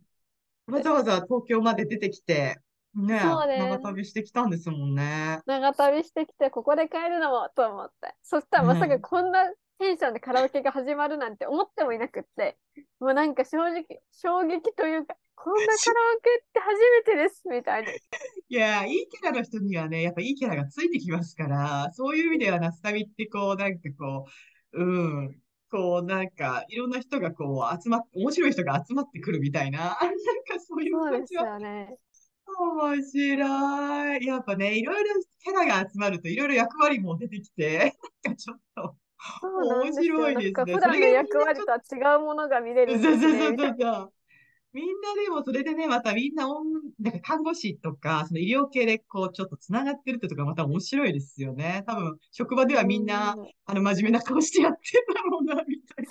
[0.68, 2.58] わざわざ東京まで出てきて、
[2.96, 3.58] ね、そうね。
[3.58, 5.42] 長旅してきたんですもんね。
[5.46, 8.16] 長旅してきて、ここで帰るのもと思って。
[8.22, 12.58] そしたらまさかこんなテンションでカラオケが始まるなんて思ってもいなくって、
[13.00, 17.92] もうなんか正直、衝撃というか、こんなカラオケって初めてですみたいな。
[17.92, 17.98] い
[18.50, 24.26] や、いいキャラの人にはね、やっぱいいキャラがついてきますから、そういう意味ではナスタミってこう、なんかこ
[24.74, 31.98] う、うん、こう、なんか、いろんな人がこう、集まっ、面白い人が集まってくるみたいな、 なんかそういうそうです感じはよね。
[32.46, 34.26] 面白い。
[34.26, 38.96] やっぱね、いろいろキャラが集まるといろいろ役割も出てきて、なんかちょっと。
[39.42, 43.22] 面白いですねなんか普段の役割とは違うものが見れるんですね。
[43.22, 44.14] そうそうそうそう。
[44.74, 46.68] みんなでもそれでね、またみんなおん、
[47.00, 51.84] なんか看護師とか、その医療系でこう、ちょっとつながってるってとかまた面白いですよね。
[51.86, 56.06] 多分、職場ではみんな、うんあの、真面目な顔してやってんだろうな、みたい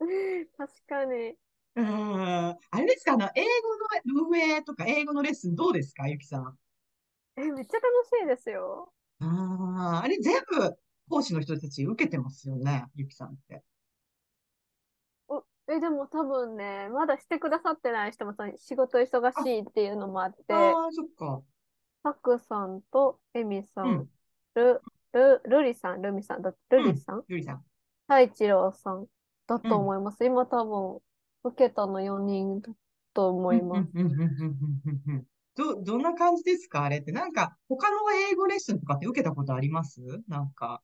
[0.56, 1.36] 確かに。
[1.74, 1.82] な。
[1.82, 2.58] うん。
[2.70, 6.58] あれですか、あの、英語の運営とか英語のレッスンどうですか、ゆきさん？
[7.36, 8.92] え、めっちゃ楽しいですよ。
[9.20, 10.76] ああ、あれ全部
[11.08, 13.62] 講師の人たち受けてますよね、ゆきさんって。
[15.68, 21.42] おえ、でも多分ね、まだしてくださってない人もさ仕事忙しいっていうのもあって、ああ、そっか。
[22.02, 24.08] パクさんとエミさん、うん
[24.54, 27.64] ル、ル、ルリさん、ルミさん、どっちルリさん、ゆりさん。
[28.08, 29.06] 太一郎さん
[29.46, 30.24] だと思います。
[30.24, 31.00] 今多分、
[31.44, 32.72] 受けたの4人だ
[33.14, 33.88] と思います。
[33.94, 34.32] うんうんうんうんうん
[35.06, 36.84] うんうんど、どんな感じですか？
[36.84, 37.12] あれって。
[37.12, 37.96] なんか、他の
[38.30, 40.00] 英語レッスンとかって受けたことあります？
[40.26, 40.82] なんか、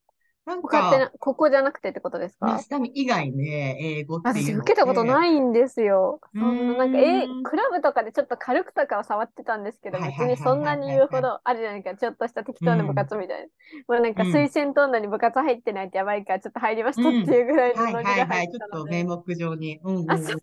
[0.49, 2.47] なんか、他ってな、ここじゃなくてってことですか？
[2.47, 3.45] ナスタミ以外で
[3.81, 5.07] 英語ってい私うの受けたことい。
[5.07, 6.21] ないんですよ。
[6.39, 13.49] そんな、なんか、えクラブとかでちょっと軽くとかは触ってたんですけど、別はいはいはいにそんなに言うほどあるじゃないか、ちょっとした適当な部活みたいな。
[13.89, 18.51] もうなんかうん推薦取んのに部活入ってないとやばいから、ちょっと入りましたっていうぐらいのはいノリではいはい。
[18.51, 19.79] ちょ入っと名目上に。
[19.83, 20.43] うんうんあ、そう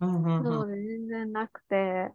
[0.00, 2.12] うんうんうんそうね、全然なくて。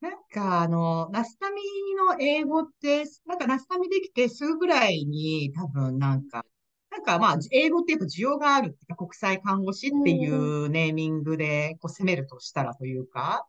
[0.00, 1.60] なんか、あの、ナスタミ
[1.96, 6.44] の英語って、なんかナスタミできてすぐぐらいに多分なんか、
[6.90, 13.46] なんかまあ、英語ってやっぱ需要があるっていうか、国際看護師っていうネーミングでこう攻めるとしたらというか、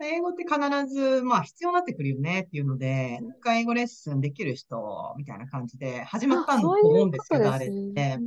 [0.00, 0.58] 英語って必
[0.92, 8.18] ず、まあ必要になってくるよねっていうので、なんか英語レッスンできる人みたいな感じで始まったんだと思うんですけど、あれって。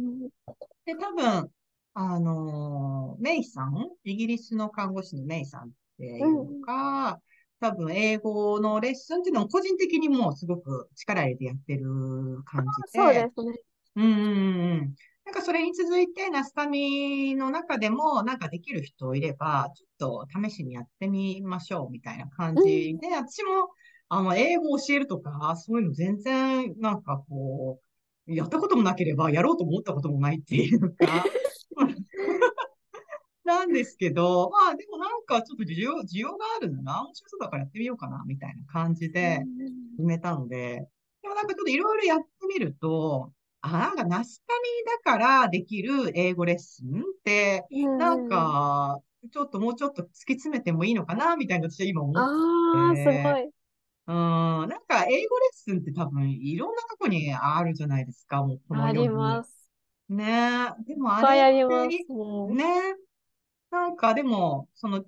[0.86, 1.52] で、多分、
[1.94, 7.20] あの、メイさん、イギリスの看護師のメイさんっていうのが、
[7.60, 11.86] 多分英語のレッスンっていうのも個人的にもうすごく力入れてやってる
[12.46, 13.00] 感じで。
[13.00, 13.60] そうですね。
[13.96, 14.96] うんうんうんうん。
[15.26, 23.70] なんかそれに続いて、ナスタミの中でも、なんかできる人いれば、ちょっと試しにやってみましょうみたいな感じで、私も、
[24.10, 27.80] あの、英語を教えるとか、そういうの全然、なんかこ
[28.28, 31.26] う、やったこともなければ、やろうと思ったこともないっていうか、
[33.44, 39.48] なんですけど、まあでもなんかちょっと需要、需要があるんだな、面白そうだからやってみようかな、みたいな感じで
[39.98, 40.88] 始めたので、
[41.22, 44.70] でもなんかちょっといろいろやってみると、あ、なんかナスタミ
[45.06, 47.66] だからできる英語レッスンって、
[47.98, 49.02] なんか、
[49.32, 53.52] ちょっともうちょっと突き詰めてもいいのかな、みたいな私は今思ああ、すごい。
[54.08, 59.10] うん、なんか英語レッスンって多分いろんなとこにあるじゃないですか、もうこのあり。
[59.10, 59.72] ます。
[60.10, 60.24] ね
[60.80, 60.84] え。
[60.84, 62.96] でもあれっありますねえ。
[63.72, 65.04] なんかでも、その、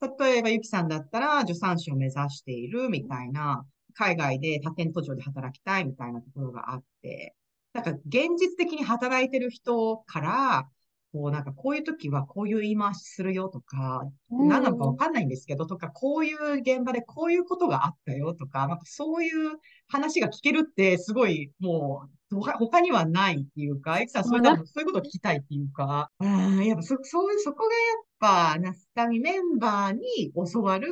[0.00, 7.34] 例えばゆきさんだったら助産師を目指しているみたいな、海外で多店途上で働きたいみたいなところがあって、
[7.72, 10.68] なんか現実的に働いてる人から、
[11.12, 14.48] こうなんかこういう時はこういう言い回しするよとか、うん。
[14.48, 30.88] 何なのかわかんないんですけど、とか、こういう現場でこういうことがあったよとか、なんかそういう話が聞けるって、すごい、もう、他他にはないっていうか、エキさん、そういうそういうことを聞きたいっていうか、うん、やっぱそ、そういう、そこがやっぱ、ナスタミメンバーに教わる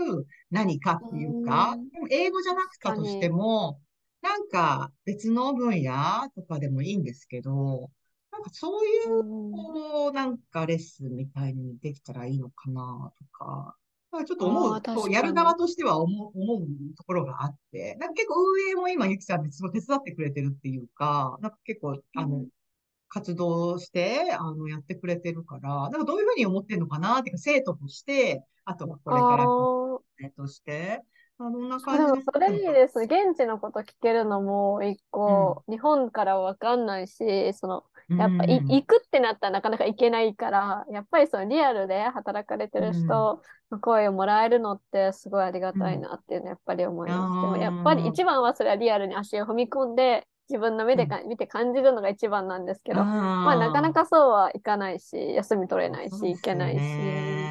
[0.50, 1.72] 何かっていうか。
[1.72, 3.80] うん、でも英語じゃなくたとしても、
[4.22, 5.92] なんか別の分野
[6.34, 7.90] とかでもいいんですけど、
[8.30, 9.52] なんかそういううん。
[9.52, 13.76] こう、なんかレッスンみたいにできたらいいのかなとか
[14.24, 14.70] ちょっと思
[15.04, 22.48] う、やる側としては思う、思うところがあって、なんか結構運営も今ゆきさんですごい手伝ってくれてるっていうか、なんか結構、あの、うん。
[23.08, 29.46] 活動して、あの、やってくれてるから、なんかどういうふうに思ってるのかなっていうか、生徒として、あとはこれから
[30.18, 31.02] 生として、
[31.38, 33.00] あどんなあ感じででもそれいいです。
[33.00, 37.84] 現地のこと聞けるのも一個、日本からはわかんないし、その、
[38.16, 38.66] やっぱい、うん。
[38.68, 47.40] 行くってなったらなかなか行けないから、やっぱりそのリアルで働かれてる人の声をもらえるのってすごいありがたいなっていうのはやっぱり思います。
[47.40, 53.08] でもやっぱり一番はそれはリアルに足を踏み込んで、自分の目でか、見て感じるのが一番なんですけど、
[53.42, 57.50] まあなかなかそうはいかないし、休み取れないし、行けないし、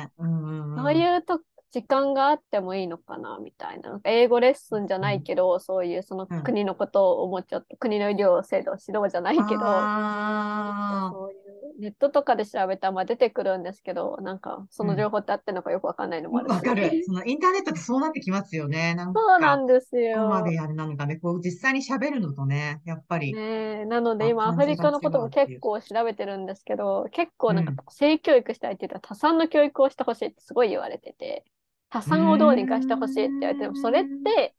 [0.76, 1.40] そういうと
[1.74, 4.00] 時間があってもいいのかなみたいな。
[4.04, 11.36] 英語レッスンじゃないけど、そういうそのうん国のことをもうちょっと、国の医療制度指導じゃないけど、あそうい
[11.80, 16.52] うネットとかで調べたらまあ出てくるんですけど、なんかその情報ってあってんのかよくわかんないのもあるし。
[16.52, 16.96] わかる。
[17.06, 18.94] そのインターネットってそうなってきますよね。
[18.96, 20.28] なんか、そうなんですここよ。
[20.28, 21.18] までやるなのかね。
[21.18, 23.34] こう、実際に喋るのとね、やっぱり。
[23.34, 23.42] ね
[23.82, 31.46] え、なのであ今アフリカのことも結構調べてるんですけど、結構なんかうん性教育したいって言ったら多産の教育をしてほしいってすごい言われてて、
[31.94, 34.56] 多産をどうにかしてほしいって言われても、それって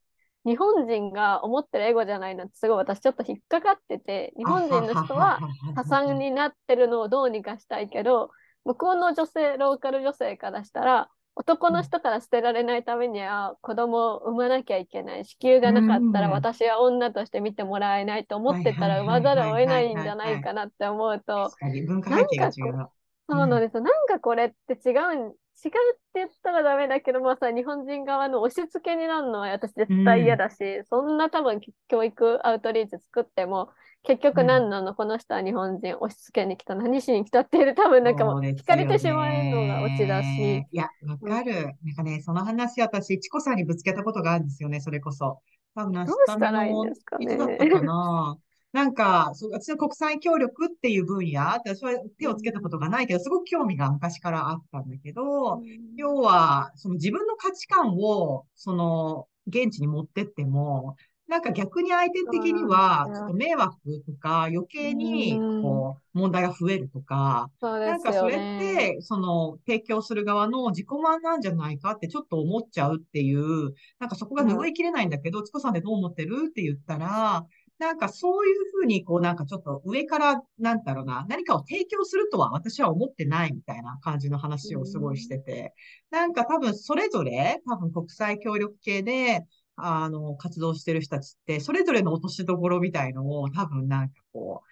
[0.46, 8.30] 日本人が思ってる英語じゃないなってすごい私ちょっと引っかかってて、日本人の人は多産になってるのをどうにかしたいけど、
[8.64, 15.24] 向こうの女性、ローカル女性からしたら、男の人から捨てられないためには子供を産まなきゃいけない。
[15.24, 22.88] 子宮がなかったらうん私は女として見てもらえないと思ってたら産まざるを得ないんじゃないかなって思うと、確かに文化背景が違う。
[23.28, 23.82] そうなんですよ。
[23.82, 30.56] なんかこれって違うん、違うって言ったらダメだけど、まあさ、日本人側の押し付けになるのは私絶対嫌だし、
[30.88, 33.70] そんな多分教育アウトリーチ作っても、
[34.02, 40.66] 結局何なの、この人は日本人押し付けに来た、何しに来たっていう多分なんかもうそうです惹かれてしまうのがオチだし。
[40.70, 41.54] いや、わかる。
[41.82, 45.40] なんかね、その話私、チコさんにぶつけたことがあるんですよね、それこそ。
[45.74, 48.38] 多分、ナどうしたらいいんのですかねいつだったかな？
[48.74, 55.62] なんか、そう私は国際協力っていう分野、私は手をつけたことがないけど、すごく興味が昔からあったんだけど、
[55.96, 60.96] 要は、その自分の価値観を、その、現地に持ってっても、
[61.28, 67.50] なんか逆に相手的には、ちょっと迷惑とか、余計に、こう、問題が増えるとか、
[67.84, 68.38] なんかそれ。
[68.38, 76.46] って、その、提供する側の自己満なんじゃないかってちょっと思っちゃうっていう、なんかそこが拭いきれないんだけど、チコさんでどう思ってる？
[76.48, 77.46] って言ったら、
[77.78, 85.74] なんかそういうふうに、こうなんかちょっと上から、なんだろうな、何かを提供するとは私は思ってないみたいな感じの話をすごいしてて、
[86.10, 89.44] なんか多分それぞれ、多分国際協力系で、
[89.76, 94.68] あの、活動してる人たちって、それぞれの落としどころみたいのを多分なんかこう、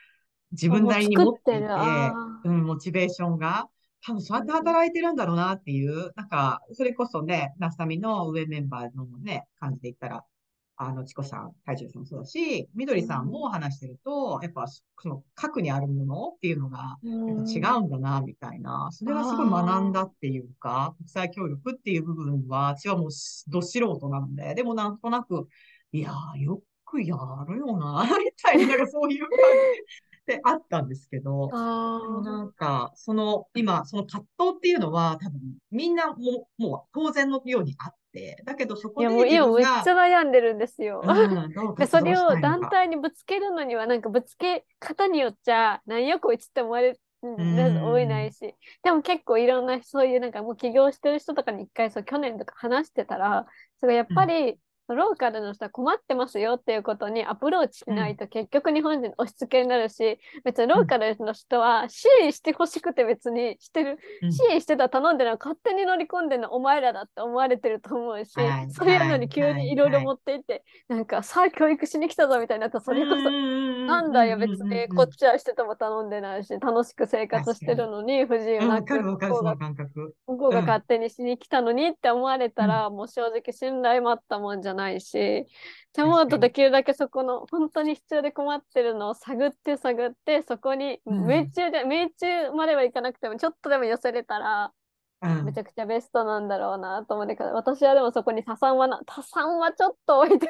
[0.53, 1.65] 自分なりに持っていて、
[2.45, 3.69] うん、モチベーションが、
[4.05, 10.25] 多分そうやって働いてるんだろうなっていう、なんか、それこそね、ナスタミの上メンバーのね、感じで言ったら、
[10.87, 18.89] あの、チコさん、タイジュさんもそうだし、みどりさんも話してると、やっぱ、その、核にあるものっていうのが、違うんだな、みたいな。
[18.91, 23.11] それはすごい学んだっていうか、国際協力っていう部分は、私はもう
[23.49, 25.49] ど素人なんで、でもなんとなく、
[25.93, 27.17] いやー、よくや
[27.49, 29.39] るよな、みたいな、なんかそういう感じ
[30.27, 30.37] で。
[30.37, 41.03] であったんですけど、なんか、その、今、その葛藤っていうのは多分みんなも、もう当然のようにあって、だけどそいや、こでもう今めっちゃ悩んでるんですよ。
[41.79, 42.41] で、それを。
[42.41, 53.47] 団体にぶつけるのには、なんかぶつけ方によっちゃ、なんやこいつって思われるを得ないし、でも結構いろんな、そういうなんかもう起業してる人とかに一回そう去年とか話してたら、
[53.81, 54.59] それやっぱり、
[54.89, 64.33] ローカルの人は困ってますよっていうことにアプローチしないと結局日本人押し付けになるし、別にローカルの人は支援してほしくて別にしてる、うん。
[64.33, 68.71] 支援してたら頼んでるのは勝手に乗り込んでるのお前らだって思われてると思うし、はい。
[68.71, 70.37] そういうのに急はいにいろいろはい持ってい。
[70.37, 80.15] って、なんかさあ教育しに来たぞみたいになったらそれこそ、ななんだよ別にこっちはしてても頼んでないし楽しく生活してるのに不自由うん、なく向こうの感覚。
[80.27, 80.67] 向こうがうん。
[80.67, 85.47] 勝手にしに来たのにって思われたら、もう正直信頼もあったもんじゃないしっ
[85.93, 91.27] て思うとできるだけそこの本当に必要で困ってるのを探って探ってそこにうん。
[91.27, 94.73] 命中で、命中まではいかなくてもちょっとでも寄せれたら
[95.23, 95.45] うん。
[95.45, 100.49] めちゃくちゃベストなんだろうなと思ってから私はでもそこに多産はな多産はちょっと置いて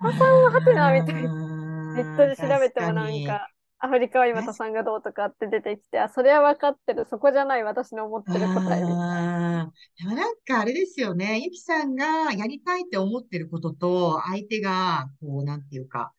[0.00, 1.34] 多産ははてなみたいな。
[1.34, 1.58] な。
[1.94, 3.48] ネットで調べてもなんか、
[3.80, 9.72] アフリカは今、田さんがどうとかって出てきて、あ、それは分かってる、そこじゃない私の思ってる答えみたいな。
[9.98, 11.40] でもなんかあれですよね。
[11.44, 16.12] ゆきさんがやりたいって思ってることと、相手が、こう、なんていうか、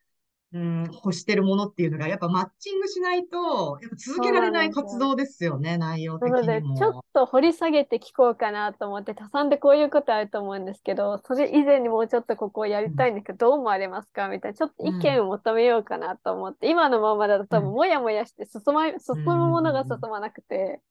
[0.52, 5.60] うん、欲してるものっていうのが、やっぱマッチングしないと、やっぱ続けられない活動ですよ。
[5.60, 7.06] ね、内容的なので、にちょっも。
[7.14, 14.28] と掘り下げて聞こうかなと思って、多産でこういうことあると思うんですけど、それ以前にもうちょっとここをやりたいんですけど、どう思われますか？
[14.28, 17.76] みたいな、ちょっと意見を求めようかなと思って、今のままだと多分、うん。
[17.76, 20.82] もやもやして進ま、進むものが進まなくて、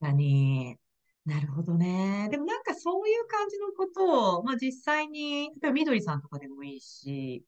[0.00, 0.76] 確かに。
[1.24, 2.28] なるほどね。
[2.30, 7.44] でもなんかそういう感じのことを、まあ実際に、例えばみどりさんとかでもいいし、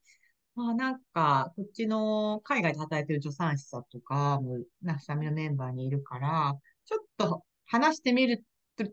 [0.60, 8.44] まあなんか、こっちの海外で働いてる助産師さんとかも、なんか下見のメンバーにいるから、ちょっと話してみる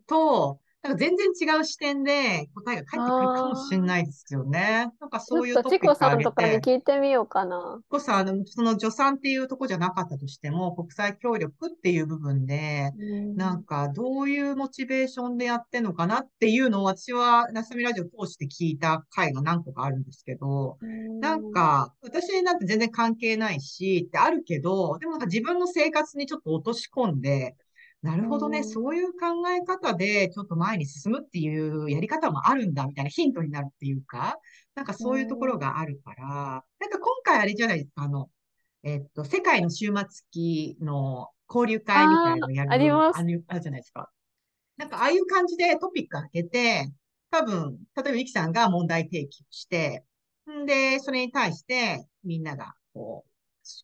[0.07, 4.91] と、なんか全然違う視点で答えが返ってくるかもしれないですよね。
[4.99, 6.71] なんかちそういうとチコトピックあげさんとかにて。
[6.71, 7.81] 聞いてみようかな。
[7.89, 12.91] こそ、あの、その助産っていうとこじゃなかったとしても、国際協力っていう部分で、
[13.35, 20.77] なんか、どういうモチベーションでやってんのかなっていうのを私は、ナスミラジオを通して聞いた回が何個かあるんですけど、
[21.19, 27.55] なんか、私なんて全然関係ないし、ってあるけど、でもなんか自分の生活にちょっと落とし込んで、
[28.01, 28.63] なるほどね、うん。
[28.63, 34.37] そういう考え方でちょっと前に進むっていうやり方もあるんだ、みたいなヒントになるっていうか、
[34.75, 38.29] なんかそういうところがあるから、なんか今回あれじゃないですか、あの、
[38.83, 43.19] えっと、世界の終末期の交流会みたいなのをやる、あります。
[43.19, 44.09] あるじゃないですか。
[44.77, 46.91] なんかああいう感じでトピック開けて、
[47.31, 50.03] 多分、例えばゆきさんが問題提起をして、
[50.49, 53.26] んで、それに対してみんなが、こう、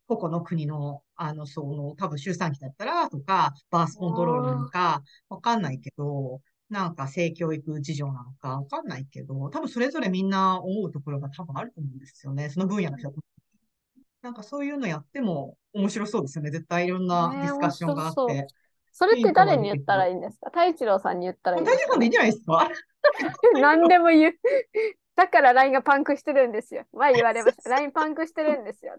[0.08, 12.50] 個々の国の、あの、その、多分周産期だったらとか、バースコントロールなのか、わかんないけど、なんか性教育事情なのかわかんないけど、多分それぞれみんな思うところが多分あると思うんですよね。
[12.50, 13.14] その分野の人は
[14.24, 16.50] なんかそういうのやっても面白そうですよね。
[16.50, 18.48] 絶対いろんなねディスカッションがあって。
[18.92, 20.50] それって誰に言ったらいいんですか？
[20.50, 21.84] 太一郎さんに言ったらいいんですか？
[21.84, 22.70] 大丈夫でいいんじゃないですか？
[23.60, 24.34] 何でも言う。
[25.16, 26.86] だから LINE がパンクしてるんですよ。
[26.94, 27.70] 前言われました。
[27.70, 28.96] LINE パンクしてるんですよ。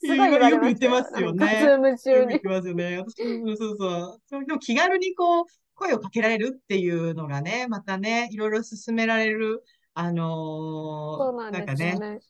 [0.00, 2.40] すごいよく言ってますよねなんかズーム中によく言っ。
[2.40, 2.98] てますよね。
[2.98, 4.20] 私もそうそう。
[4.26, 5.44] そうでも気軽にこう、
[5.74, 9.62] 声をかけられるっていうのがね、またね、いろいろ進められる、
[9.94, 12.20] あのーそうなんなんかね、ですよね。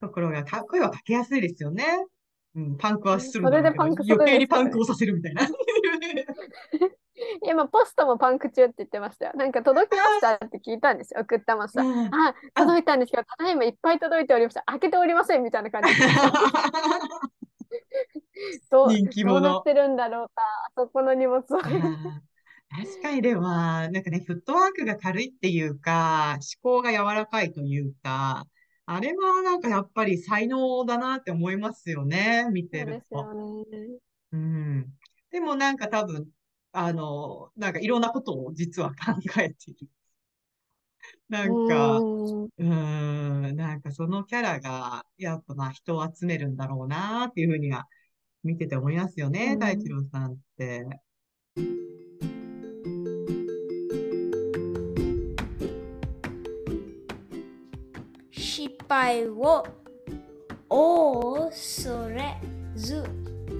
[0.00, 1.84] ところがか、声はかけやすいですよね。
[2.54, 5.48] うん、パンクはするんそれでだけどパンクするんですかね余計にパンクをさせるみたいな。
[7.44, 9.32] 今、ポストもパンク中って言ってましたよ。
[9.34, 11.20] なんか届きましたって聞いたんですよ。
[11.20, 11.82] 送ったまさ。
[11.82, 14.62] うんあ、届いたんですけど、ただいまいっぱい届いておりました。
[14.66, 16.06] 開けておりませんみたいな感じで。
[18.70, 20.42] どう人気者どうなってるんだろうか。
[20.42, 21.44] あそこの荷物を。
[22.70, 28.46] 確かにでも、なんかね、フットワークが軽いっていうか、思考が柔らかいというか、
[28.84, 33.22] あれはなんかやっぱり才能だなって思いますよね、見てると。
[33.22, 33.98] ですよね。
[34.32, 34.86] うん。
[35.30, 36.28] でもなんか多分、
[36.80, 39.88] あの、なんかいろんなことを実は考えている。
[41.28, 42.64] なんか、うー
[43.52, 47.88] んなんかそのキャラが、やっぱまあ人を集めるんだろうなっていうふうには
[48.44, 50.86] 見てて思いますよね、うん大一郎さんって。
[58.30, 59.66] 失敗を
[60.68, 62.36] 恐れ
[62.76, 63.02] ず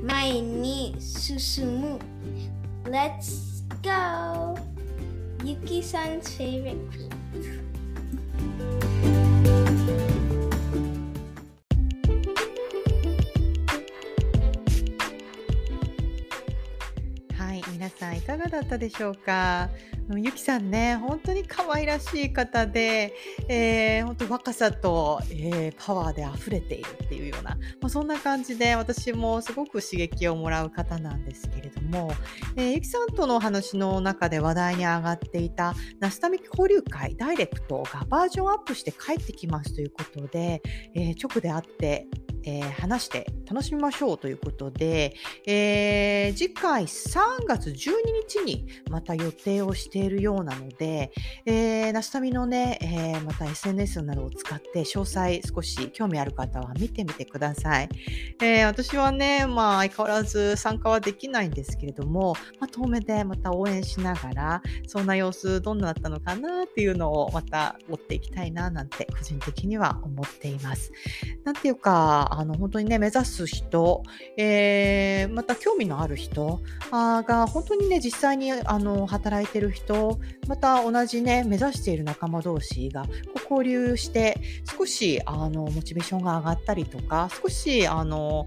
[0.04, 1.98] 前に進む
[2.84, 4.56] Let's go!
[5.44, 7.62] ゆきさん favorite quote
[18.36, 19.70] 「がだったでしょうか？
[20.16, 23.12] ゆきさんね、本当に可愛らしい方で、
[23.48, 32.10] えー、本当若さと、えー、パワーで溢れているっていうような、まあ、そんな感じで私もすごく刺激をもらう方なんですけれども、
[32.56, 40.62] えー、ゆきさんとのお話の中で話題に上がっていた、ナスタミ交流会ダイレクトがバージョンアップして帰ってきますということで、
[40.94, 42.06] え直で会って
[42.48, 45.14] えー、話して楽しみましょうということで、
[45.46, 47.74] えー、次回3月12
[48.26, 51.12] 日にまた予定をしているようなので、
[51.44, 57.88] えー、ナスタミのね、えー、また SNS などを使って詳細少し興味ある方は見てみてください。
[58.40, 70.92] えー、私はね、まあ相変わらず参加はできないんですけれども、まあ、遠目でまた応援しながら、そんな様子どんなだったのかなっていうのをまた追っていきたいななんて個人的には思っています。
[71.44, 74.04] なんていうか、あの、本当にね、目指す人、
[74.36, 76.60] えー、また興味のある人
[76.92, 83.10] が、本当にね、実際にあの働いてる人、また同じね、目指している仲間同士がこ
[83.50, 84.36] う交流して、
[84.78, 88.46] 少しあのモチベーションが上がったりとか、少しあの、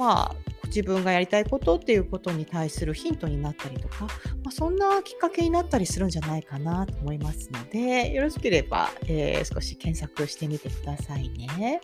[0.00, 0.34] まあ、
[0.68, 11.82] 自分がやりたいことっていうことに対するヒントになったりとか、まあ、そんなきっかけになったりするんじゃないかなと思いますので、よろしければ、えー、少し検索してみてくださいね。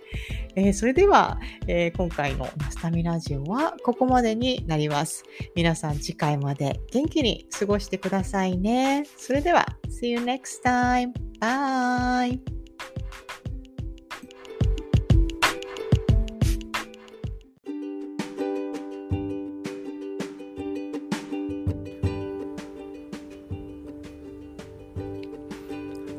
[0.55, 5.25] えー、それでは、えー、今回のナスタミラジオはここまでになります。
[5.55, 9.05] 皆さん次回まで元気に過ごしてくださいね。
[9.19, 11.13] それでは、See you next time.
[11.39, 12.56] Bye!